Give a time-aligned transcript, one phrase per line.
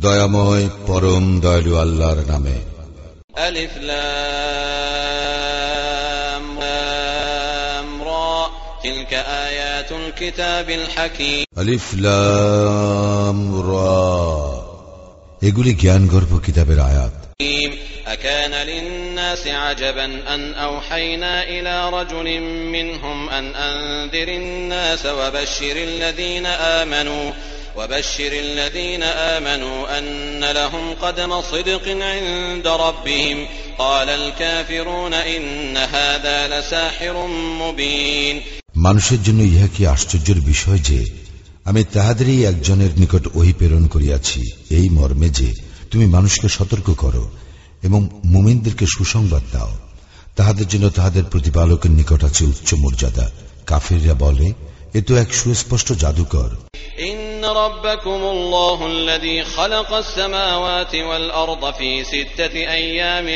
[0.00, 2.56] দয়াময় পরম দয়ালু আল্লাহর নামে
[3.38, 4.04] ألف لام
[6.60, 8.34] لام را
[8.84, 9.12] تلك
[9.46, 13.38] آيات الكتاب الحكيم আলিফ লাম
[13.68, 14.04] রা
[15.42, 17.14] এগুলি জ্ঞানগর্ভ কিতাবের আয়াত
[18.07, 22.39] أكان للناس عجبا أن أوحينا إلى رجل
[22.75, 27.31] منهم أن أنذر الناس وبشر الذين آمنوا
[27.77, 33.47] وبشر الذين آمنوا أن لهم قدم صدق عند ربهم
[33.79, 37.27] قال الكافرون إن هذا لساحر
[37.61, 38.41] مبين
[38.77, 40.99] মানুষের জন্য ইহা কি আশ্চর্যের বিষয় যে
[41.65, 44.39] আমি তাহাদেরই একজনের নিকট ওহি প্রেরণ করিয়াছি
[44.71, 45.49] এই মর্মে যে
[45.91, 47.23] তুমি মানুষকে সতর্ক করো
[47.83, 49.71] এবং মুমিনদেরকে সুসংবাদ দাও
[50.35, 53.25] তাহাদের জন্য তাহাদের প্রতিপালকের নিকট আছে উচ্চ মর্যাদা
[53.67, 54.47] কাফিররা বলে
[54.93, 56.51] এ তো এক সুস্পষ্ট জাদুকর
[57.01, 63.27] إن ربكم الله الذي خلق السماوات والأرض في ستة أيام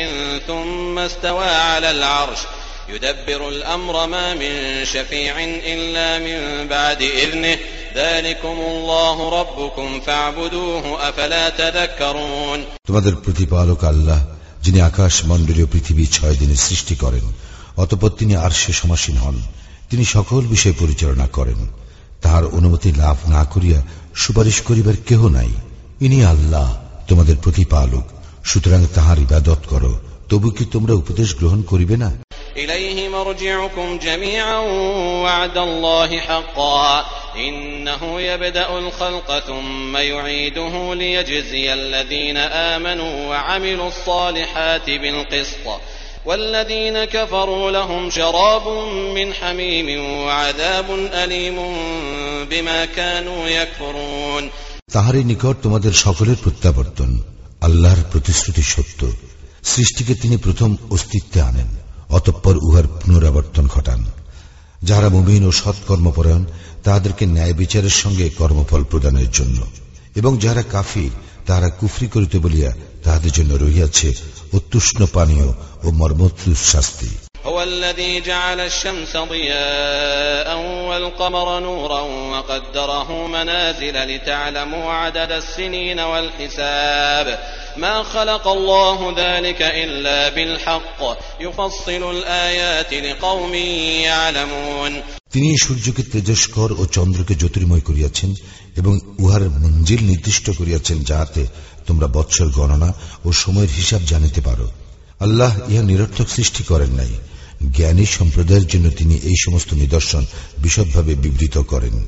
[0.46, 2.40] ثم استوى على العرش
[2.88, 5.34] يدبر الأمر ما من شفيع
[5.66, 7.58] إلا من بعد إذنه
[7.96, 14.18] ذلكم الله ربكم فاعبدوه أفلا تذكرون তোমাদের প্রতিপালক আল্লাহ
[14.61, 17.33] যিনি আকাশ মণ্ডলীয় পৃথিবী ছয় দিনে সৃষ্টি করেন,
[17.77, 19.41] অতপর তিনি আর সে সমাসীন হন।
[19.89, 21.67] তিনি সকল বিষয় পরিচালনা করেন।
[22.21, 23.81] তাহার অনুমতি লাভ না করিয়া
[24.15, 25.49] সুপারিশ করিবার কেহ নাই।
[26.01, 28.03] ইনি আল্লাহ, তোমাদের প্রতিপালক।
[28.43, 29.99] সুতরাং তাহার ইবাদত করো।
[30.29, 32.11] তবু কি তোমরা উপদেশ গ্রহণ করিবে না?
[32.55, 34.55] ইলাইহি মারজিউকুম জামিআন
[35.21, 42.36] ওয়া'দাল্লাহি হাক্কা إنه يبدأ الخلق ثم يعيده ليجزي الذين
[42.72, 45.66] آمنوا وعملوا الصالحات بالقسط
[46.26, 48.68] والذين كفروا لهم شراب
[49.14, 51.56] من حميم وعذاب أليم
[52.50, 54.50] بما كانوا يكفرون
[54.94, 57.10] তাহারই নিকট তোমাদের সকলের প্রত্যাবর্তন
[57.60, 59.00] আল্লাহর প্রতিশ্রুতি সত্য
[59.64, 61.68] সৃষ্টিকে তিনি প্রথম অস্তিত্বে আনেন
[62.10, 64.00] অতঃপর উহার পুনরাবর্তন ঘটান
[64.82, 66.44] যাহারা মুমিন ও সৎকর্মপরায়ণ
[66.83, 69.65] তাহাদেরকে ন্যায় বিচারের সঙ্গে কর্মফল প্রদানের জন্য।
[70.15, 71.11] এবং যারা কাফির,
[71.45, 72.71] তাহারা কুফরি করিতে বলিয়া
[73.03, 74.13] তাহাদের জন্য রহিয়াছে
[74.53, 75.53] অত্যুষ্ণ পানীয়
[75.83, 80.48] ও মর্মোত্তুষ শাস্তি। هو الذي جعل الشمس ضياء
[80.88, 87.38] والقمر نورا وقدره منازل لتعلموا عدد السنين والحساب
[87.76, 91.00] ما خلق الله ذلك إلا بالحق
[91.40, 93.54] يفصل الآيات لقوم
[94.04, 94.92] يعلمون
[95.34, 98.30] তিনি সূর্যকে তেজস্কর ও চন্দ্রকে জ্যোতির্ময় করিয়াছেন
[98.76, 101.42] এবং উহার মঞ্জিল নির্দিষ্ট করিয়াছেন যাহাতে
[101.86, 102.90] তোমরা বৎসর গণনা
[103.24, 104.66] ও সময়ের হিসাব জানিতে পারো
[105.20, 107.12] আল্লাহ ইহা নিরর্থক সৃষ্টি করেন নাই
[107.71, 110.25] জ্ঞানী সম্প্রদায়ের জন্য তিনি এই সমস্ত নিদর্শন
[110.57, 112.05] বিশদভাবে বিবৃত করেন।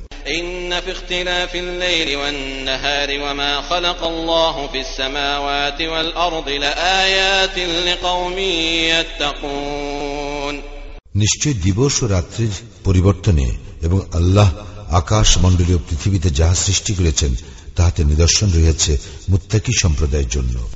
[11.16, 12.52] নিশ্চয় দিবস ও রাত্রির
[12.84, 13.52] পরিবর্তনে
[13.82, 14.54] এবং আল্লাহ
[14.90, 17.36] আকাশ মণ্ডলীয় পৃথিবীতে যাহা সৃষ্টি করেছেন
[17.76, 18.98] তাহাতে নিদর্শন রয়েছে
[19.30, 20.68] মুত্তাকি সম্প্রদায়ের জন্য।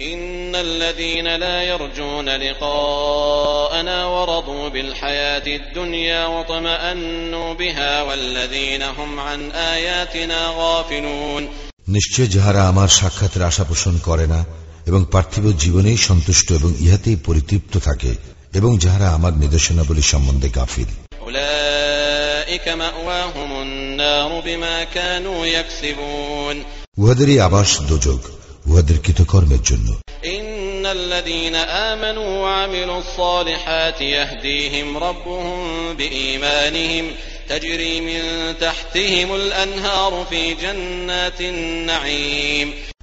[0.00, 11.48] إن الذين لا يرجون لقاءنا ورضوا بالحياة الدنيا واطمأنوا بها والذين هم عن آياتنا غافلون
[11.88, 14.40] নিশ্চয় যাহারা আমার সাক্ষাতের আশা পোষণ করে না
[14.86, 18.12] এবং পার্থিব জীবনেই সন্তুষ্ট এবং ইহাতেই পরিতৃপ্ত থাকে
[18.54, 20.90] এবং যাহারা আমার নির্দেশনাবলী সম্বন্ধে গাফিল
[21.26, 26.56] أولئك مأواهم النار بما كانوا يكسبون
[26.98, 28.22] উহাদেরই আবাস দোজক
[28.65, 29.95] উহাদের কৃতকর্মের জন্য।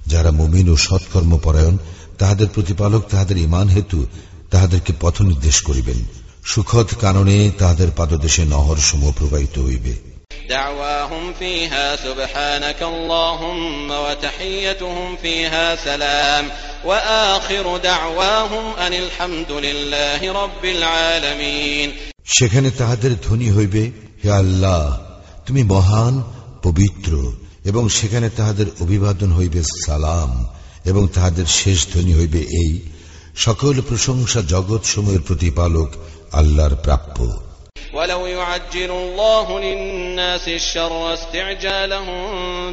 [0.07, 1.77] যারা মুমিন ও সৎকর্ম পরায়ণ
[2.17, 4.07] তাহাদের প্রতিপালক তাহাদের ইমান হেতু
[4.51, 6.05] তাহাদেরকে পথ নির্দেশ করিবেন।
[6.45, 10.16] সুখদ কারণে তাহাদের পাদদেশে নহর সমূহ প্রবাহিত হইবে।
[10.48, 16.44] دعواهم فيها سبحانك اللهم وتحيتهم فيها سلام
[16.84, 21.88] وآخر دعواهم أن الحمد لله رب العالمين
[22.36, 23.82] সেখানে তাহাদের ধ্বনি হইবে
[24.22, 24.82] হে আল্লাহ
[25.46, 26.14] তুমি মহান
[26.62, 27.12] পবিত্র
[27.64, 30.30] এবং সেখানে তাহাদের অভিবাদন হইবে সালাম
[30.84, 32.72] এবং তাহাদের শেষ ধ্বনি হইবে এই
[33.36, 35.90] সকল প্রশংসা জগৎ সময়ের প্রতিপালক
[36.32, 37.18] আল্লাহর প্রাপ্য
[37.94, 42.20] ولو يعجل الله للناس الشر استعجالهم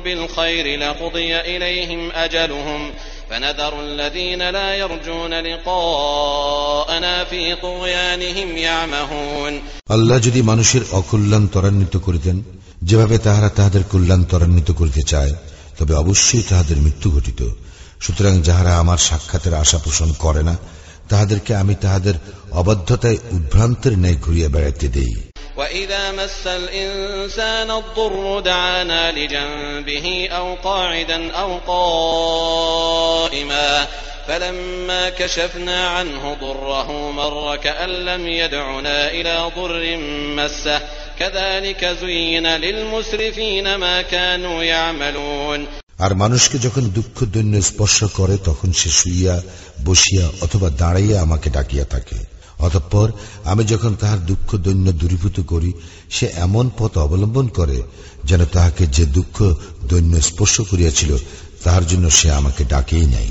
[0.01, 2.91] بالخير لقضي إليهم أجلهم
[3.29, 9.53] فنذر الذين لا يرجون لقاءنا في طغيانهم يعمهون
[9.89, 12.37] আল্লাহ যদি মানুষের অকল্যাণ ত্বরান্বিত করিতেন
[12.81, 15.33] যেভাবে তাহারা তাহাদের কল্যাণ ত্বরান্বিত করিতে চায়
[15.79, 17.41] তবে অবশ্যই তাহাদের মৃত্যু ঘটিত
[18.01, 20.55] সুতরাং যাহারা আমার সাক্ষাতের আশা পোষণ করে না
[21.09, 22.15] তাহাদেরকে আমি তাহাদের
[22.61, 25.13] অবাধ্যতায় উদ্ভ্রান্তের ন্যায় ঘুরিয়া বেড়াইতে দেই
[25.59, 31.49] وإذا مس الإنسان الضر دعانا لجنبه أو قاعدا أو
[32.59, 33.87] قائما
[34.27, 39.97] فلما كشفنا عنه ضره مر كأن لم يدعنا إلى ضر
[40.37, 40.81] مسه
[41.19, 45.67] كذلك زين للمسرفين ما كانوا يعملون
[45.98, 49.42] আর মানুষকে যখন দুঃখ দৈন্য স্পর্শ করে, তখন সে শুইয়া,
[49.84, 52.16] বসিয়া অথবা দাঁড়াইয়া আমাকে ডাকিয়া থাকে।
[52.58, 53.12] অতঃপর
[53.44, 55.72] আমি যখন তাহার দুঃখ দৈন্য দূরীভূত করি,
[56.10, 57.82] সে এমন পথ অবলম্বন করে
[58.24, 59.54] যেন তাহাকে যে দুঃখ
[59.84, 61.16] দৈন্য স্পর্শ করিয়াছিল,
[61.64, 63.30] তাহার জন্য সে আমাকে ডাকেই নাই।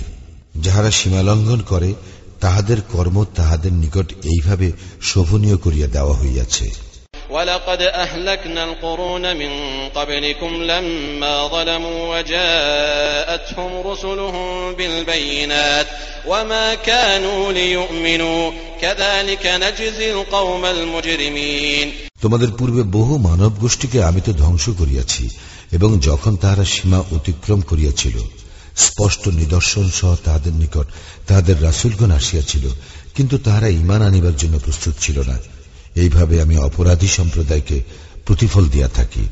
[0.62, 1.94] যাহারা সীমালঙ্ঘন করে,
[2.40, 4.72] তাহাদের কর্ম তাহাদের নিকট এইভাবে
[5.02, 6.93] শোভনীয় করিয়া দেওয়া হইয়াছে।
[7.33, 9.51] ولقد أهلكنا القرون من
[9.89, 15.87] قبلكم لما ظلموا وجاءتهم رسلهم بالبينات
[16.27, 18.51] وما كانوا ليؤمنوا
[18.83, 21.89] كذلك نجزي القوم المجرمين
[22.23, 25.25] তোমাদের পূর্বে বহু মানব গোষ্ঠীকে আমি তো ধ্বংস করিয়াছি
[25.73, 28.17] এবং যখন তাহারা সীমা অতিক্রম করিয়াছিল
[28.85, 30.87] স্পষ্ট নিদর্শন সহ তাহাদের নিকট
[31.29, 32.65] তাহাদের রাসুলগণ আসিয়াছিল
[33.17, 35.37] কিন্তু তাহারা ইমান আনিবার জন্য প্রস্তুত ছিল না
[35.96, 37.84] এইভাবে আমি অপরাধী সম্প্রদায়কে
[38.26, 39.28] প্রতিফল দিয়া থাকি।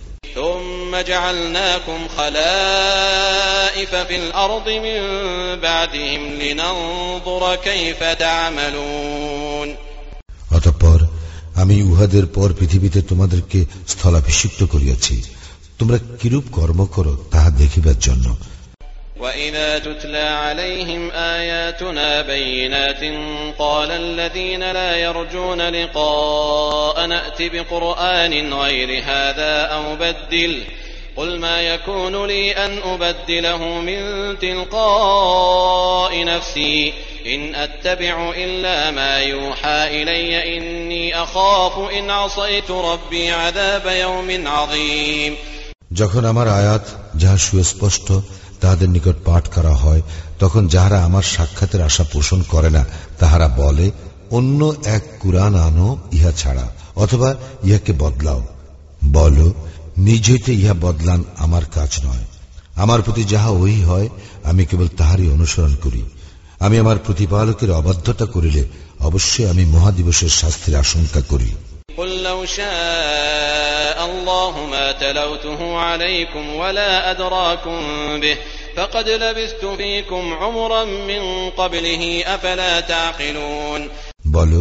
[10.52, 11.08] অতঃপর
[11.56, 15.24] আমি উহাদের পর পৃথিবীতে তোমাদেরকে স্থলাভিষিক্ত করিয়াছি।
[15.80, 18.38] তোমরা কিরূপ কর্ম করো তাহা দেখিবার জন্য।
[19.21, 23.03] وإذا تتلى عليهم آياتنا بينات
[23.59, 30.63] قال الذين لا يرجون لقاء نأت بقرآن غير هذا أو بدل
[31.17, 34.01] قل ما يكون لي أن أبدله من
[34.39, 36.93] تلقاء نفسي
[37.27, 45.37] إن أتبع إلا ما يوحى إلي إني أخاف إن عصيت ربي عذاب يوم عظيم
[45.93, 46.85] যখন আমার আয়াত
[47.21, 48.09] যাহা সুস্পষ্ট
[48.62, 50.02] তাহাদের নিকট পাঠ করা হয়,
[50.40, 52.86] তখন যাহারা আমার সাক্ষাতের আশা পোষণ করে না,
[53.20, 53.92] তাহারা বলে,
[54.32, 58.46] অন্য এক কুরআন আনো ইহা ছাড়া, অথবা ইহাকে বদলাও।
[59.12, 59.52] বল
[59.98, 62.26] নিজ হইতে ইহা বদলান আমার কাজ নয়।
[62.76, 64.10] আমার প্রতি যাহা ওই হয়,
[64.44, 66.04] আমি কেবল তাহারই অনুসরণ করি।
[66.60, 68.68] আমি আমার প্রতিপালকের অবাধ্যতা করিলে,
[69.00, 71.56] অবশ্যই আমি মহাদিবসের শাস্তির আশঙ্কা করি।
[71.99, 77.81] قل لو شاء الله ما تلوته عليكم ولا أدراكم
[78.21, 78.37] به
[78.77, 83.81] فقد لبثت فيكم عمرا من قبله أفلا تعقلون
[84.27, 84.53] বল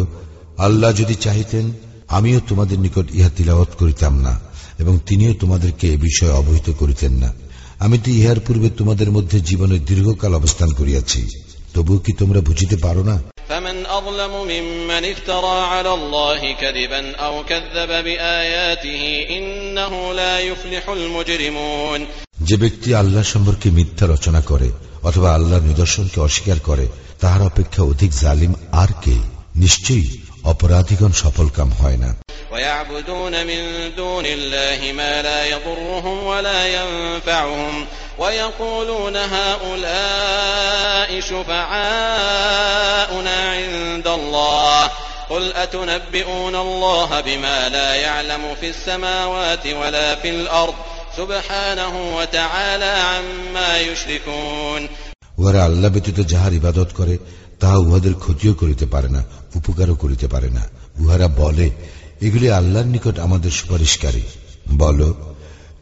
[0.57, 1.65] আল্লাহ যদি চাহিতেন
[2.09, 4.33] আমিও তোমাদের নিকট ইহা তিলাওয়াত করিতাম না
[4.79, 7.29] এবং তিনিও তোমাদেরকে এ বিষয়ে অবহিত করিতেন না
[7.79, 11.21] আমি তো ইহার পূর্বে তোমাদের মধ্যে জীবনের দীর্ঘকাল অবস্থান করিয়াছি
[11.73, 13.15] তবুও কি তোমরা বুঝিতে পারো না
[13.49, 22.01] فمن أظلم ممن افترى على الله كذبا أو كذب بآياته إنه لا يفلح المجرمون
[22.39, 24.69] যে ব্যক্তি আল্লাহ সম্পর্কে মিথ্যা রচনা করে
[25.03, 26.85] অথবা আল্লাহর নিদর্শনকে অস্বীকার করে
[27.19, 29.15] তাহার অপেক্ষা অধিক জালিম আর কে
[29.55, 30.09] নিশ্চয়ই
[30.43, 32.11] অপরাধীগণ সফলকাম হয় না
[32.51, 33.61] ويعبدون من
[33.95, 37.85] دون الله ما لا يضرهم ولا ينفعهم
[38.19, 41.09] ويقولون هؤلاء
[42.45, 44.81] شفعاؤنا عند الله
[45.29, 50.73] قل أتنبئون الله بما لا يعلم في السماوات ولا في الأرض
[51.17, 54.81] سبحانه وتعالى عما يشركون
[55.37, 57.15] উহারা আল্লাহ ব্যতীত যাহার ইবাদত করে
[57.61, 59.21] তাহা উহাদের ক্ষতিও করিতে পারে না
[59.55, 60.63] উপকারও করিতে পারে না
[61.01, 61.67] উহারা বলে
[62.21, 64.23] এগুলি আল্লাহর নিকট আমাদের সুপারিশকারী
[64.77, 64.99] বল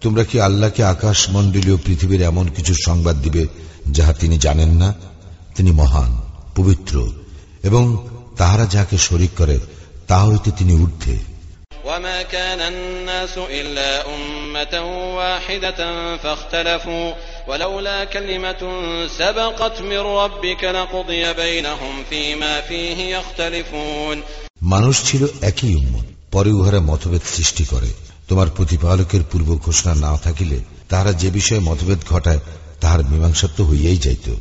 [0.01, 3.43] তোমরা কি আল্লাহকে আকাশ মণ্ডলীয় পৃথিবীর এমন কিছু সংবাদ দিবে
[3.91, 4.89] যাহা তিনি জানেন না
[5.55, 6.11] তিনি মহান
[6.55, 6.95] পবিত্র
[7.63, 7.83] এবং
[8.37, 9.55] তাহারা যাহাকে শরিক করে
[10.07, 11.15] তা হইতে তিনি ঊর্ধ্বে
[11.85, 14.75] وما كان الناس إلا أمة
[15.15, 15.79] واحدة
[16.17, 17.13] فاختلفوا
[17.47, 18.61] ولولا كلمة
[19.19, 24.17] سبقت من ربك لقضي بينهم فيما فيه يختلفون
[24.63, 27.89] মানুষ ছিল একই উম্মত পরে উহারা মতভেদ সৃষ্টি করে
[28.28, 32.38] তোমার প্রতিপালকের পূর্ব ঘোষণা না থাকিলে তাহারা যে বিষয়ে মতভেদ ঘটায়
[32.80, 34.34] তাহার মীমাংসা তো হইয়াই যাইত।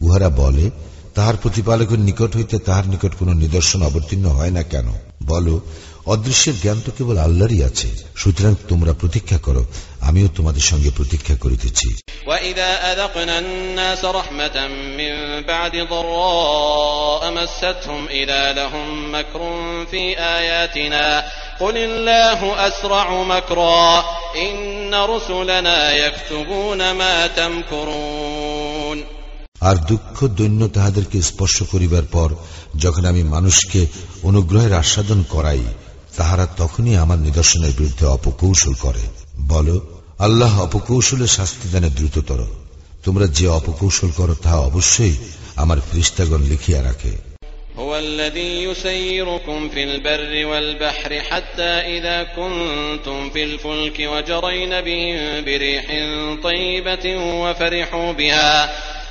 [0.00, 0.70] উহারা বলে
[1.14, 4.92] তাহার প্রতিপালকের নিকট হইতে তাহার নিকট কোন নিদর্শন অবতীর্ণ হয় না কেন?
[5.26, 5.60] বলো
[6.06, 9.64] অদৃশ্যের জ্ঞান তো কেবল আল্লাহরই আছে। সুতরাং তোমরা প্রতীক্ষা করো
[10.00, 11.96] আমিও তোমাদের সঙ্গে প্রতীক্ষা করিতেছি।
[29.60, 32.34] আর দুঃখ দৈন্য তাহাদেরকে স্পর্শ করিবার পর
[32.78, 33.86] যখন আমি মানুষকে
[34.22, 35.64] অনুগ্রহের আস্বাদন করাই
[36.17, 39.03] তাহারা তখনই আমার নিদর্শনের বিরুদ্ধে অপকৌশল করে
[39.51, 39.67] বল
[40.19, 42.41] আল্লাহ অপকৌশলের শাস্তি দানে দ্রুততর
[43.03, 45.15] তোমরা যে অপকৌশল করো তাহা অবশ্যই
[45.55, 47.13] আমার ফ্রিস্তাগণ লিখিয়া রাখে
[47.79, 55.85] هو الذي يسيركم في البر والبحر حتى إذا كنتم في الفلك وجرين بهم بريح
[56.43, 57.05] طيبة
[57.43, 58.51] وفرحوا بها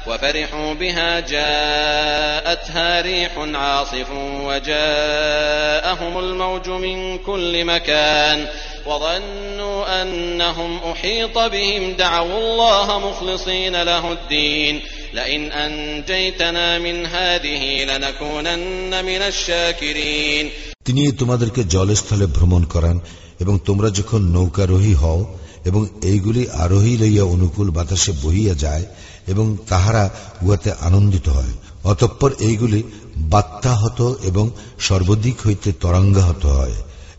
[0.07, 4.11] وفرحوا بها جاءتها ريح عاصف
[4.49, 8.47] وجاءهم الموج من كل مكان
[8.87, 14.81] وظنوا أنهم أحيط بهم دعوا الله مخلصين له الدين
[15.15, 20.51] لئن أنجيتنا من هذه لنكونن من الشاكرين
[20.85, 22.97] তিনি তোমাদেরকে জলস্থলে ভ্রমণ করান
[23.41, 25.21] এবং তোমরা যখন নৌকারোহী হও
[25.65, 28.85] এবং এইগুলি আরোহী লইয়া অনুকূল বাতাসে বহিয়া যায়
[29.28, 30.10] এবং তাহারা
[30.42, 31.52] উহাতে আনন্দিত হয়।
[31.84, 32.84] অতঃপর এইগুলি
[33.18, 34.50] বাত্যাহত এবং
[34.80, 36.74] সর্বদিক হইতে তরঙ্গাহত হয়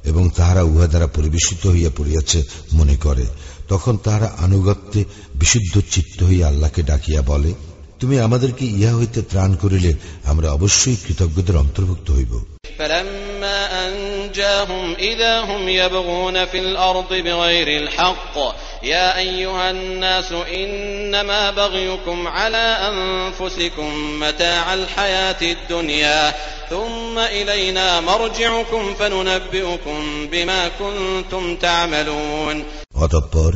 [0.04, 3.24] এবং তাহারা উহা দ্বারা পরিবেশিত হইয়া পড়িয়াছে মনে করে।
[3.68, 7.54] তখন তাহারা আনুগত্যে বিশুদ্ধ চিত্ত হইয়া আল্লাহকে ডাকিয়া বলে
[8.03, 9.91] তুমি আমাদেরকে ইহা হইতে ত্রাণ করিলে
[10.25, 12.33] আমরা অবশ্যই কৃতজ্ঞদের অন্তর্ভুক্ত হইব
[12.79, 18.35] فلما أنجاهم إذا هم يبغون في الأرض بغير الحق
[18.83, 23.89] يا أيها الناس إنما بغيكم على أنفسكم
[24.19, 26.21] متاع الحياة الدنيا
[26.69, 29.99] ثم إلينا مرجعكم فننبئكم
[30.31, 32.55] بما كنتم تعملون
[32.95, 33.51] অতঃপর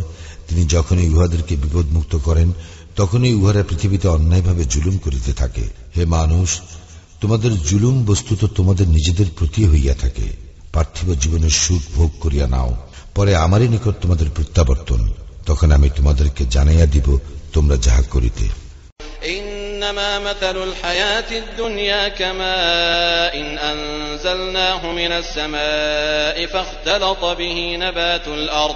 [0.47, 2.49] তিনি যখনই উহাদেরকে বিপদমুক্ত করেন
[2.97, 6.49] তখনই উহারা পৃথিবীতে অন্যায়ভাবে জুলুম করিতে থাকে হে মানুষ
[7.21, 10.27] তোমাদের জুলুম বস্তুত তোমাদের নিজেদের প্রতি হইয়া থাকে
[10.73, 12.71] পার্থিব জীবনের সুখ ভোগ করিয়া নাও
[13.15, 15.01] পরে আমারই নিকট তোমাদের প্রত্যাবর্তন
[15.45, 17.07] তখন আমি তোমাদেরকে জানাইয়া দিব
[17.53, 18.45] তোমরা যাহা করিতে
[19.83, 28.75] إنما مثل الحياة الدنيا كماء إن أنزلناه من السماء فاختلط به نبات الأرض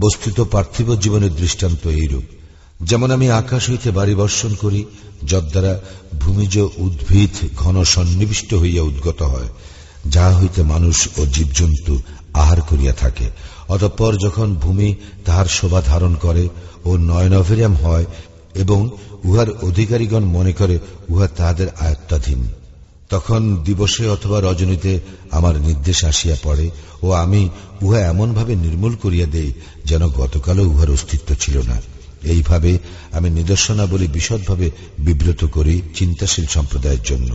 [0.00, 2.22] বস্তুত পার্থিব জীবনের দৃষ্টান্ত এইরূপ।
[2.82, 4.84] যেমন আমি আকাশ হইতে বাড়ি বর্ষণ করি,
[5.26, 5.80] যদ্বারা
[6.20, 9.48] ভূমিজ উদ্ভিদ ঘন সন্নিবিষ্ট হইয়া উদ্গত হয়,
[10.08, 12.02] যাহা হইতে মানুষ ও জীবজন্তু
[12.34, 13.30] আহার করিয়া থাকে।
[13.68, 14.94] অতঃপর যখন ভূমি
[15.24, 16.48] তাহার শোভা ধারণ করে
[16.84, 18.04] ও নয়নভেরিয়াম হয়
[18.54, 18.90] এবং
[19.24, 22.61] উহার অধিকারীগণ মনে করে উহা তাহাদের আয়ত্তাধীন।
[23.11, 24.91] তখন দিবসে অথবা রজনীতে
[25.31, 26.67] আমার নির্দেশ আসিয়া পড়ে
[27.03, 27.41] ও আমি
[27.81, 29.51] উহা এমনভাবে নির্মূল করিয়া দেই
[29.85, 31.77] যেন গতকালও উহার অস্তিত্ব ছিল না
[32.23, 32.71] এইভাবে
[33.11, 34.67] আমি নিদর্শনাবলী বিশদভাবে
[34.99, 37.31] বিব্রত করি চিন্তাশীল সম্প্রদায়ের জন্য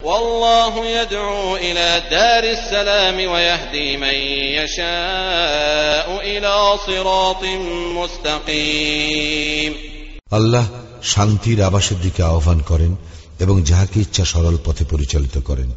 [0.00, 4.16] والله يدعو إلى دار السلام ويهدي من
[4.58, 6.54] يشاء إلى
[6.86, 7.42] صراط
[7.98, 9.72] مستقيم
[10.32, 10.64] আল্লাহ
[11.02, 12.92] শান্তির আবাসের দিকে আহ্বান করেন
[13.39, 15.71] এবং যাহাকে ইচ্ছা সরল পথে পরিচালিত করেন।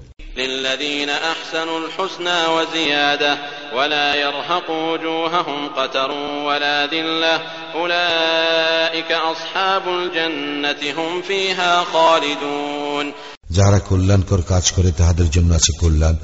[13.51, 16.17] যারা কল্যাণকর কাজ করে তাহাদের জন্য আছে কল্যাণ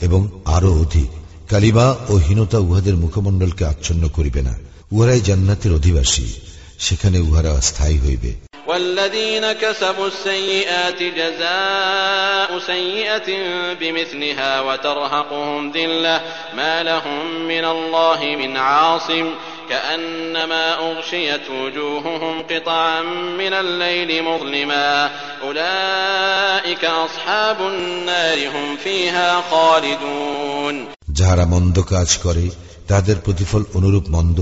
[0.00, 1.10] এবং আরও অধিক।
[1.50, 4.58] কালিবা ও হীনতা উহাদের মুখমণ্ডলকে আচ্ছন্ন করিবে না।
[4.92, 6.32] উহারাই জান্নাতের অধিবাসী।
[6.78, 13.29] সেখানে উহারা স্থায়ী হইবে। والذين كسبوا السيئات جزاء سيئة
[13.73, 16.21] بمثلها وترهقهم ذلة
[16.55, 19.25] ما لهم من الله من عاصم
[19.69, 23.01] كأنما أغشيت وجوههم قطعا
[23.41, 25.11] من الليل مظلما
[25.43, 30.75] أولئك أصحاب النار هم فيها خالدون
[31.09, 32.45] যাহারা মন্দ কাজ করে
[32.87, 34.39] তাহাদের প্রতিফল অনুরূপ মন্দ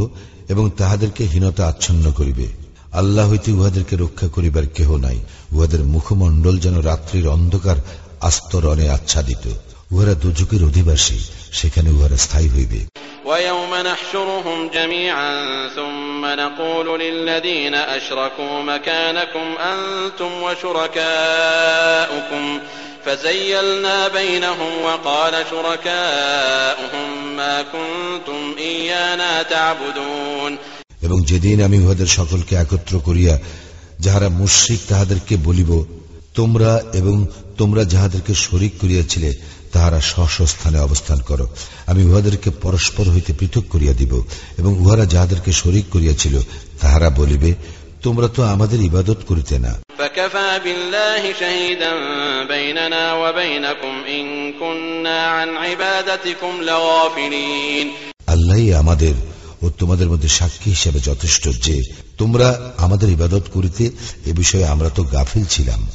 [0.50, 2.61] এবং তাহাদেরকে হীনতা আচ্ছন্ন করিবে
[2.92, 5.18] আল্লাহ হইতে উহাদেরকে রক্ষা করিবার কেহ নাই
[5.54, 7.78] উহাদের মুখমণ্ডল যেন রাত্রির অন্ধকার
[8.22, 9.46] আস্তরণে আচ্ছাদিত
[9.92, 11.20] উহারা দুযুগের অধিবাসী
[11.52, 12.80] সেখানে উহারা স্থায়ী হইবে
[13.28, 15.34] ويوم نحشرهم جميعا
[15.70, 20.32] ثم نقول للذين أشركوا مكانكم أنتم
[21.38, 22.44] وشركاؤكم
[23.06, 30.58] فزيلنا بينهم وقال شركاؤهم ما كنتم إيانا تعبدون
[31.03, 33.41] এবং যেদিন আমি উহাদের সকলকে একত্র করিয়া
[34.01, 35.85] যাহারা মুশ্রিক তাহাদেরকে বলিব
[36.35, 37.27] তোমরা এবং
[37.59, 39.33] তোমরা যাহাদেরকে শরিক করিয়াছিলে
[39.73, 41.49] তাহারা স্বস্থানে অবস্থান করো।
[41.87, 44.23] আমি উহাদেরকে পরস্পর হইতে পৃথক করিয়া দিব
[44.59, 46.41] এবং উহারা যাহাদেরকে শরিক করিয়াছিল
[46.81, 47.55] তাহারা বলিবে
[48.03, 49.81] তোমরা তো আমাদের ইবাদত করিতে না।
[58.27, 59.15] আল্লাহ আমাদের
[59.63, 61.83] ও তোমাদের মধ্যে সাক্ষী হিসেবে যথেষ্ট যে
[62.19, 63.85] তোমরা আমাদের ইবাদত করিতে
[64.27, 65.91] এ বিষয়ে আমরা তো গাফিল ছিলাম।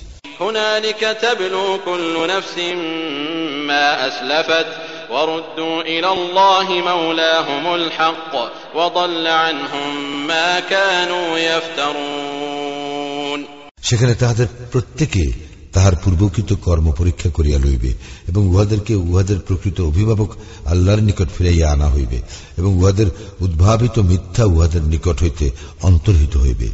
[13.81, 17.92] সেখানে তাহাদের প্রত্যেকে তাহার পূর্বকৃত কর্ম পরীক্ষা করিয়া লইবে
[18.28, 20.30] এবং উহাদেরকে উহাদের প্রকৃত অভিভাবক
[20.66, 22.18] আল্লাহর নিকট ফিরাইয়া আনা হইবে
[22.59, 23.09] এবং উহাদের
[23.40, 25.47] উদ্ভাবিত মিথ্যা উহাদের নিকট হইতে
[25.82, 26.68] অন্তর্হিত হইবে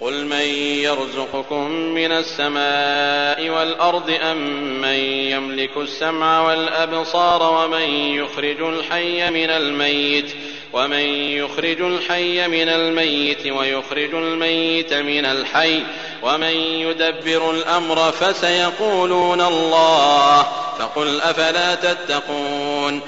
[0.00, 0.48] قل من
[0.82, 1.64] يرزقكم
[1.94, 4.40] من السماء والأرض أم
[4.80, 4.98] من
[5.34, 7.86] يملك السمع والأبصار ومن
[8.20, 10.28] يخرج الحي من الميت
[10.72, 15.82] ومن يخرج الحي من الميت ويخرج الميت من الحي
[16.22, 20.46] ومن يدبر الأمر فسيقولون الله
[20.78, 23.00] فقل أفلا تتقون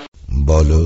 [0.47, 0.81] বলো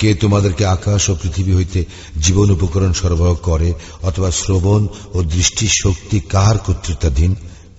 [0.00, 1.80] কে তোমাদেরকে আকাশ ও পৃথিবী হইতে
[2.18, 3.68] জীবন উপকরণ সরবরাহ করে
[4.02, 4.82] অথবা শ্রবণ
[5.14, 7.32] ও দৃষ্টি শক্তি কাহার কর্তৃত্বাধীন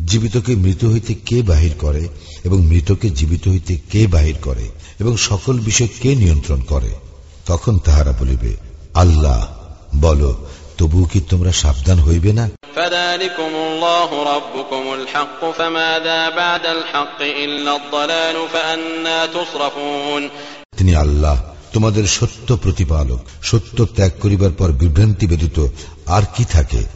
[0.06, 2.04] জীবিতকে মৃত হইতে কে বাহির করে
[2.44, 4.66] এবং মৃতকে জীবিত হইতে কে বাহির করে
[5.00, 6.92] এবং সকল বিষয় কে নিয়ন্ত্রণ করে
[7.47, 8.57] তখন তাহারা বলিবে
[8.95, 9.47] আল্লাহ
[10.01, 10.35] বল
[10.79, 12.49] তবু কি তোমরা সাবধান হইবে না?
[20.77, 21.41] তিনি আল্লাহ
[21.73, 25.67] তোমাদের সত্য প্রতিপালক সত্য ত্যাগ করিবার পর বিভ্রান্তি ব্যতীত
[26.07, 26.96] আর কি থাকে?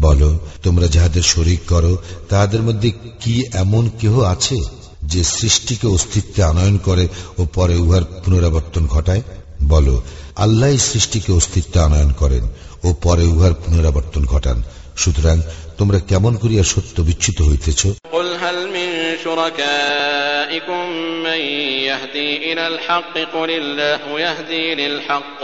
[0.00, 0.30] বলো
[0.62, 1.92] তোমরা যাহাদের শরিক করো
[2.28, 4.58] তাহাদের মধ্যে কি এমন কেহ আছে
[5.02, 7.04] যে সৃষ্টিকে অস্তিত্বে আনয়ন করে
[7.38, 9.22] ও পরে উহার পুনরাবর্তন ঘটায়
[9.68, 9.96] বলো
[10.36, 12.44] আল্লাহ সৃষ্টিকে অস্তিত্বে আনয়ন করেন
[12.84, 14.58] ও পরে উহার পুনরাবর্তন ঘটান
[14.96, 15.36] সুতরাং
[15.78, 17.82] তোমরা কেমন করিয়া সত্য বিচ্যুত হইতেছ
[18.12, 18.88] قل هل من
[19.24, 20.82] شركائكم
[21.22, 21.40] من
[21.82, 25.40] يهدي إلى الحق قل الله يهدي للحق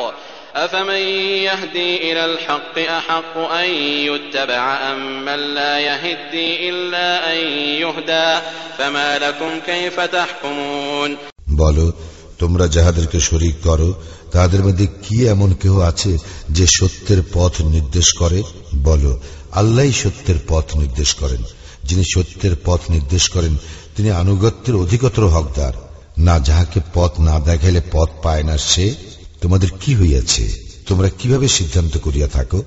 [0.57, 1.03] أفمن
[1.45, 3.71] يهدي إلى الحق أحق أن
[4.11, 7.39] يتبع أم من لا يهدي إلا أن
[7.83, 8.29] يهدى
[8.79, 11.11] فما لكم كيف تحكمون
[11.57, 11.87] বলো
[12.41, 13.89] তোমরা যাহাদেরকে শরিক করো
[14.33, 16.13] তাহাদের মধ্যে কি এমন কেহ আছে
[16.51, 18.39] যে সত্যের পথ নির্দেশ করে
[18.83, 19.13] বলো
[19.53, 21.43] আল্লাহ সত্যের পথ নির্দেশ করেন
[21.85, 23.55] যিনি সত্যের পথ নির্দেশ করেন
[23.97, 25.75] তিনি আনুগত্যের অধিকতর হকদার
[26.19, 28.87] না যাহাকে পথ না দেখাইলে পথ পায় না সে
[29.42, 30.72] তোমাদের কি হইয়াছে?
[30.88, 32.64] তোমরা কীভাবে সিদ্ধান্ত করিয়া থাকো?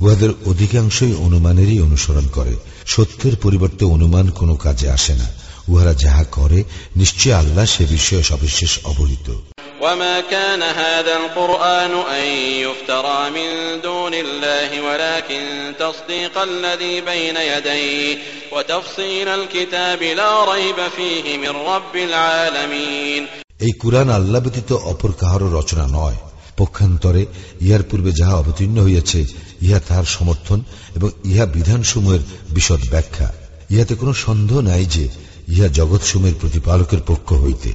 [0.00, 5.32] উহাদের অধিকাংশই অনুমানেরই অনুসরণ করে। সত্যের পরিবর্তে অনুমান কোনো কাজে আসে না।
[5.68, 6.64] উহারা যাহা করে
[6.96, 12.25] নিশ্চয় আল্লাহ সে বিষয়ে সবিশেষ অবহিত। وما كان هذا القرآن أن
[12.61, 15.43] يفترى من دون الله ولكن
[15.79, 18.17] تصديق الذي بين يديه
[18.51, 23.23] وتفصيل الكتاب لا ريب فيه من رب العالمين
[23.59, 26.17] এই কুরআন আল্লাহ ব্যতীত অপর কাহারও রচনা নয়
[26.59, 27.23] পক্ষান্তরে
[27.61, 29.19] ইহার পূর্বে যাহা অবতীর্ণ হইয়াছে
[29.65, 30.59] ইহা তাহার সমর্থন
[30.95, 32.23] এবং ইহা বিধানসমূহের
[32.55, 33.27] বিশদ ব্যাখ্যা
[33.73, 35.05] ইহাতে কোনো সন্দেহ নাই যে
[35.53, 37.71] ইহা জগৎসমূহের প্রতিপালকের পক্ষ হইতে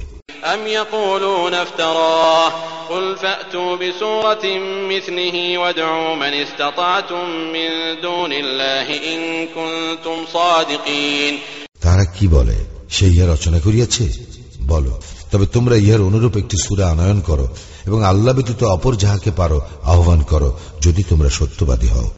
[0.53, 2.49] أم يقولون افتراه
[2.89, 4.45] قل فأتوا بسورة
[4.91, 7.69] مثله وادعوا من استطعتم من
[8.01, 11.33] دون الله إن كنتم صادقين
[11.85, 12.57] তারা কি বলে
[12.95, 14.05] সে ইহা রচনা করিয়াছে
[14.67, 14.93] বলো
[15.32, 17.48] তবে তোমরা ইহার অনুরূপ একটি সুরা আনয়ন করো
[17.86, 22.10] এবং আল্লাহ ব্যতীত অপর যাহাকে পারো আহ্বান করো, যদি তোমরা সত্যবাদী হও।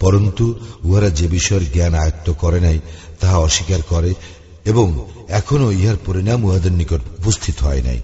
[0.00, 2.80] পরন্তু উহারা যে বিষয়ের জ্ঞান আয়ত্ত করে নাই
[3.20, 4.14] তাহা অস্বীকার করে
[4.64, 7.99] এবং এখনো ইহার পরিণাম উহাদের নিকট উপস্থিত হয় নাই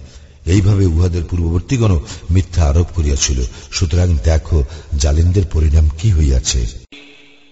[0.45, 1.93] এইভাবে উহাদের পূর্ববর্তীগণ
[2.31, 3.39] মিথ্যা আরোপ করিয়াছিল
[3.71, 4.57] সুতরাং দেখো
[4.97, 6.61] জালিমদের পরিণাম কি হইয়াছে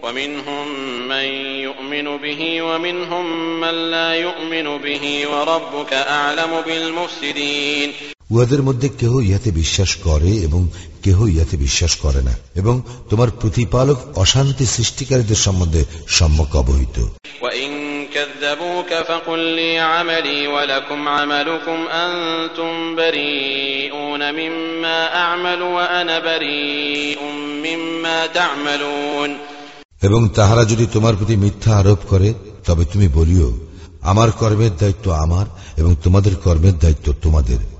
[0.05, 0.67] ومنهم
[1.07, 1.27] من
[1.67, 3.25] يؤمن به ومنهم
[3.59, 7.89] من لا يؤمن به وربك أعلم بالمفسدين
[8.30, 10.68] উহাদের মধ্যে কেহ ইহাতে বিশ্বাস করে এবং
[11.02, 17.06] কেহ ইহাতে বিশ্বাস করে না এবং তোমার প্রতিপালক অশান্তি সৃষ্টিকারীদের সম্বন্ধে সম্যক অবহিত।
[30.02, 32.34] এবং তাহারা যদি তোমার প্রতি মিথ্যা আরোপ করে
[32.66, 33.58] তবে তুমি বলিও
[34.00, 37.79] আমার কর্মের দায়িত্ব আমার এবং তোমাদের কর্মের দায়িত্ব তোমাদের।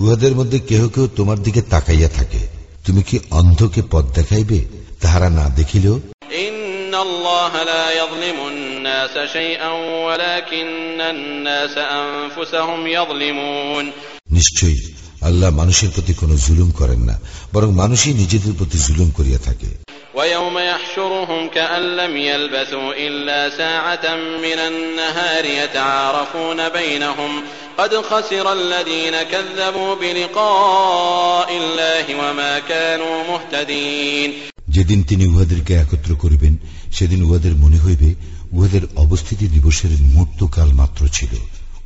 [0.00, 2.38] উহাদের মধ্যে কেহ কেউ তোমার দিকে তাকাইয়া থাকে।
[2.86, 4.64] তুমি কি অন্ধকে পদ দেখাইবে
[5.00, 6.00] তাহারা না দেখিলেও?
[14.30, 17.20] নিশ্চয়ই আল্লাহ মানুষের প্রতি কোন জুলুম করেন না
[17.52, 19.66] বরং মানুষই নিজেদের প্রতি জুলুম করিয়া থাকে।
[20.15, 27.31] ويوم يحشرهم كأن لم يلبثوا إلا ساعة من النهار يتعارفون بينهم
[27.77, 34.29] قد خسر الذين كذبوا بلقاء الله وما كانوا مهتدين
[34.69, 36.53] যেদিন তিনি উহাদেরকে একত্র করিবেন
[36.97, 38.09] সেদিন উহাদের মনে হইবে
[38.51, 41.33] উহাদের অবস্থিতি দিবসের মুহূর্তকাল মাত্র ছিল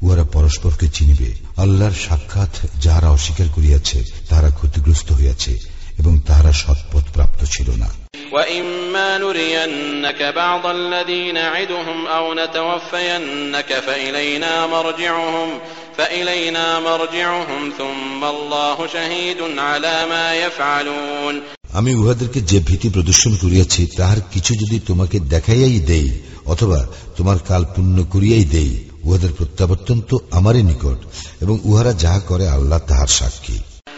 [0.01, 1.29] উহারা পরস্পরকে চিনিবে
[1.63, 2.53] আল্লাহর সাক্ষাৎ
[2.83, 3.97] যাহারা অস্বীকার করিয়াছে
[4.29, 5.53] তাহারা ক্ষতিগ্রস্ত হইয়াছে
[5.99, 7.89] এবং তাহারা সৎপথ প্রাপ্ত ছিল না
[8.31, 15.49] وإما نرينك بعض الذي نعدهم أو نتوفينك فإلينا مرجعهم
[15.97, 21.35] فإلينا مرجعهم ثم الله شهيد على ما يفعلون
[21.73, 26.07] আমি উহাদেরকে যে ভীতি প্রদর্শন করিয়াছি তাহার কিছু যদি তোমাকে দেখাইয়াই দেই
[26.45, 26.79] অথবা
[27.17, 28.71] তোমার কাল পূর্ণ করিয়াই দেই
[29.03, 30.99] উহাদের প্রত্যাবর্তন তো আমারই নিকট
[31.41, 33.57] এবং উহারা যাহা করে আল্লাহ তাহার সাক্ষী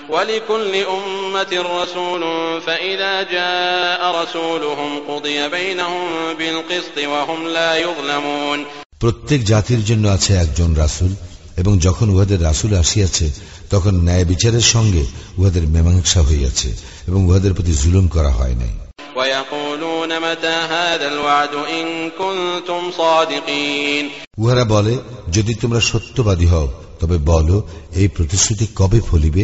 [0.09, 2.21] ولكل أمة رسول
[2.61, 8.59] فإذا جاء رسولهم قضي بينهم بالقسط وهم لا يظلمون
[9.03, 11.11] প্রত্যেক জাতির জন্য আছে একজন রাসূল
[11.57, 13.27] এবং যখন উহাদের রাসূল আসিয়াছে
[13.69, 15.03] তখন ন্যায় বিচারের সঙ্গে
[15.39, 16.69] উহাদের মীমাংসা হইয়াছে
[17.07, 18.73] এবং উহাদের প্রতি জুলুম করা হয় নাই
[19.15, 24.05] ويقولون متى هذا الوعد إن كنتم صادقين
[24.37, 24.93] উহারা বলে
[25.31, 26.67] যদি তোমরা সত্যবাদী হও
[26.99, 27.57] তবে বলো
[27.95, 29.43] এই প্রতিশ্রুতি কবে ফলিবে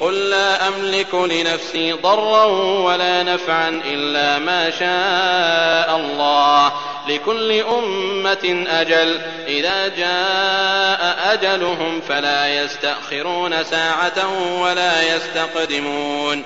[0.00, 2.44] قل لا أملك لنفسي ضرا
[2.86, 6.72] ولا نفعا إلا ما شاء الله
[7.08, 8.44] لكل أمة
[8.80, 11.00] أجل إذا جاء
[11.34, 14.18] أجلهم فلا يستأخرون ساعة
[14.62, 16.38] ولا يستقدمون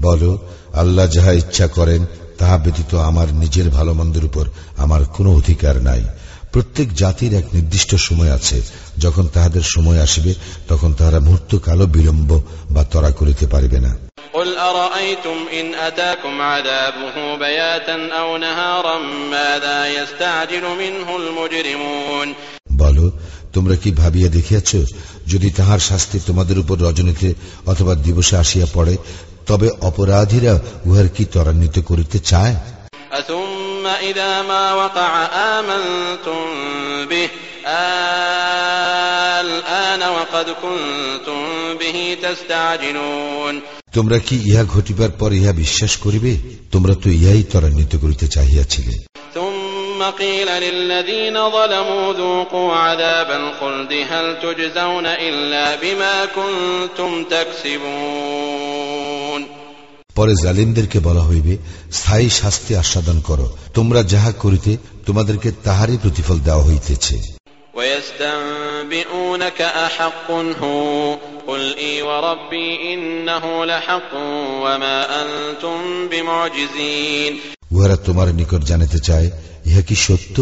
[0.00, 0.30] বলো
[0.74, 2.02] আল্লাহ যাহা ইচ্ছা করেন
[2.38, 4.44] তাহা ব্যতীত আমার নিজের ভালো মন্দের উপর
[4.76, 6.02] আমার কোনো অধিকার নাই
[6.52, 8.56] প্রত্যেক জাতির এক নির্দিষ্ট সময় আছে
[9.00, 10.32] যখন তাহাদের সময় আসবে
[10.68, 12.30] তখন তাহারা মুহূর্ত কালো বিলম্ব
[12.70, 13.92] বা তরা করিতে পারিবে না
[14.34, 18.96] قل أرأيتم إن أتاكم عذابه بياتا أو نهارا
[19.30, 22.28] ماذا يستعجل منه المجرمون
[22.82, 23.06] বলো
[23.54, 24.70] তোমরা কি ভাবিয়া দেখিয়াছ
[25.26, 27.28] যদি তাহার শাস্তি তোমাদের উপর রজনীতে
[27.66, 28.94] অথবা দিবসে আসিয়া পড়ে
[29.46, 30.54] তবে অপরাধীরা
[30.86, 32.56] উহার কি ত্বরান্বিত করিতে চায়
[33.12, 35.12] أثم إذا ما وقع
[35.56, 36.40] آمنتم
[37.06, 37.28] به
[39.40, 41.44] الآن وقد كنتم
[41.80, 43.62] به تستعجلون
[43.96, 46.32] তোমরা কি ইহা ঘটিবার পর ইহা বিশ্বাস করিবে
[46.72, 48.96] তোমরা তো ইহাই ত্বরান্বিত করিতে চাহিয়াছিলে
[49.36, 58.46] ثم قيل للذين ظلموا ذوقوا عذاب الخلد هل تجزون إلا بما كنتم تكسبون
[60.16, 61.56] পরে জালিমদেরকে বলা হইবে
[61.92, 64.76] স্থায়ী শাস্তি আস্বাদন করো তোমরা যাহা করিতে
[65.06, 67.16] তোমাদেরকে তাহারই প্রতিফল দেওয়া হইতেছে
[68.26, 71.14] ويستنبئونك أحق هو
[71.46, 74.12] قل إي وربي إنه لحق
[74.62, 75.78] وما أنتم
[76.10, 77.32] بمعجزين
[77.72, 79.28] উহারা তোমার নিকট জানিতে চায়
[79.66, 80.36] ইহা কি সত্য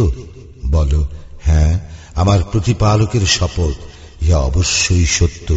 [0.70, 1.00] বলো
[1.46, 1.72] হ্যাঁ
[2.14, 3.76] আমার প্রতিপালকের শপথ
[4.22, 5.48] ইহা অবশ্যই সত্য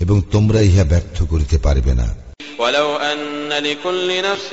[0.00, 2.08] এবং তোমরা ইহা ব্যর্থ করিতে পারবে না
[2.58, 4.50] ولو أن لكل نفس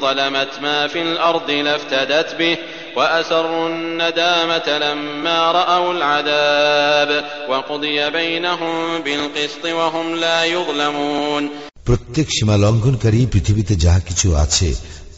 [0.00, 2.56] ظلمت ما في الأرض لافتدت به
[2.96, 11.44] وأسروا الندامة لما رأوا العذاب وقضي بينهم بالقسط وهم لا يظلمون
[11.88, 14.68] প্রত্যেক সীমা লঙ্ঘনকারী পৃথিবীতে যাহা কিছু আছে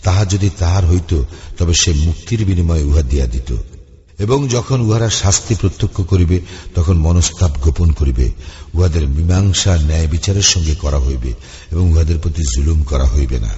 [0.04, 1.12] তাহা যদি তাহার হইত
[1.58, 3.50] তবে সে মুক্তির বিনিময়ে উহা দিয়া দিত
[4.19, 6.39] এবং যখন উহারা শাস্তি প্রত্যক্ষ করিবে
[6.75, 8.31] তখন মনস্তাপ গোপন করিবে।
[8.73, 11.33] উহাদের মীমাংসা ন্যায় বিচারের সঙ্গে করা হইবে
[11.71, 13.49] এবং উহাদের প্রতি জুলুম করা হইবে না।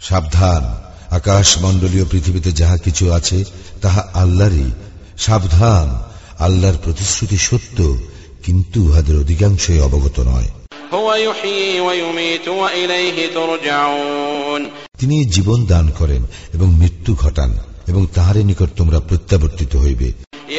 [0.00, 0.78] সাবধান।
[1.14, 3.44] আকাশ মণ্ডলীয় পৃথিবীতে যাহা কিছু আছে
[3.82, 4.70] তাহা আল্লাহরই।
[5.18, 6.02] সাবধান।
[6.38, 7.98] আল্লাহর প্রতিশ্রুতি সত্য।
[8.45, 10.49] কিন্তু উহাদের অধিকাংশই অবগত নয়
[10.93, 14.61] هو يحيي ويميت وإليه ترجعون
[14.99, 16.21] তিনি জীবন দান করেন
[16.53, 17.51] এবং মৃত্যু ঘটান
[17.87, 20.09] এবং তাহারে নিকট তোমরা প্রত্যাবর্তিত হইবে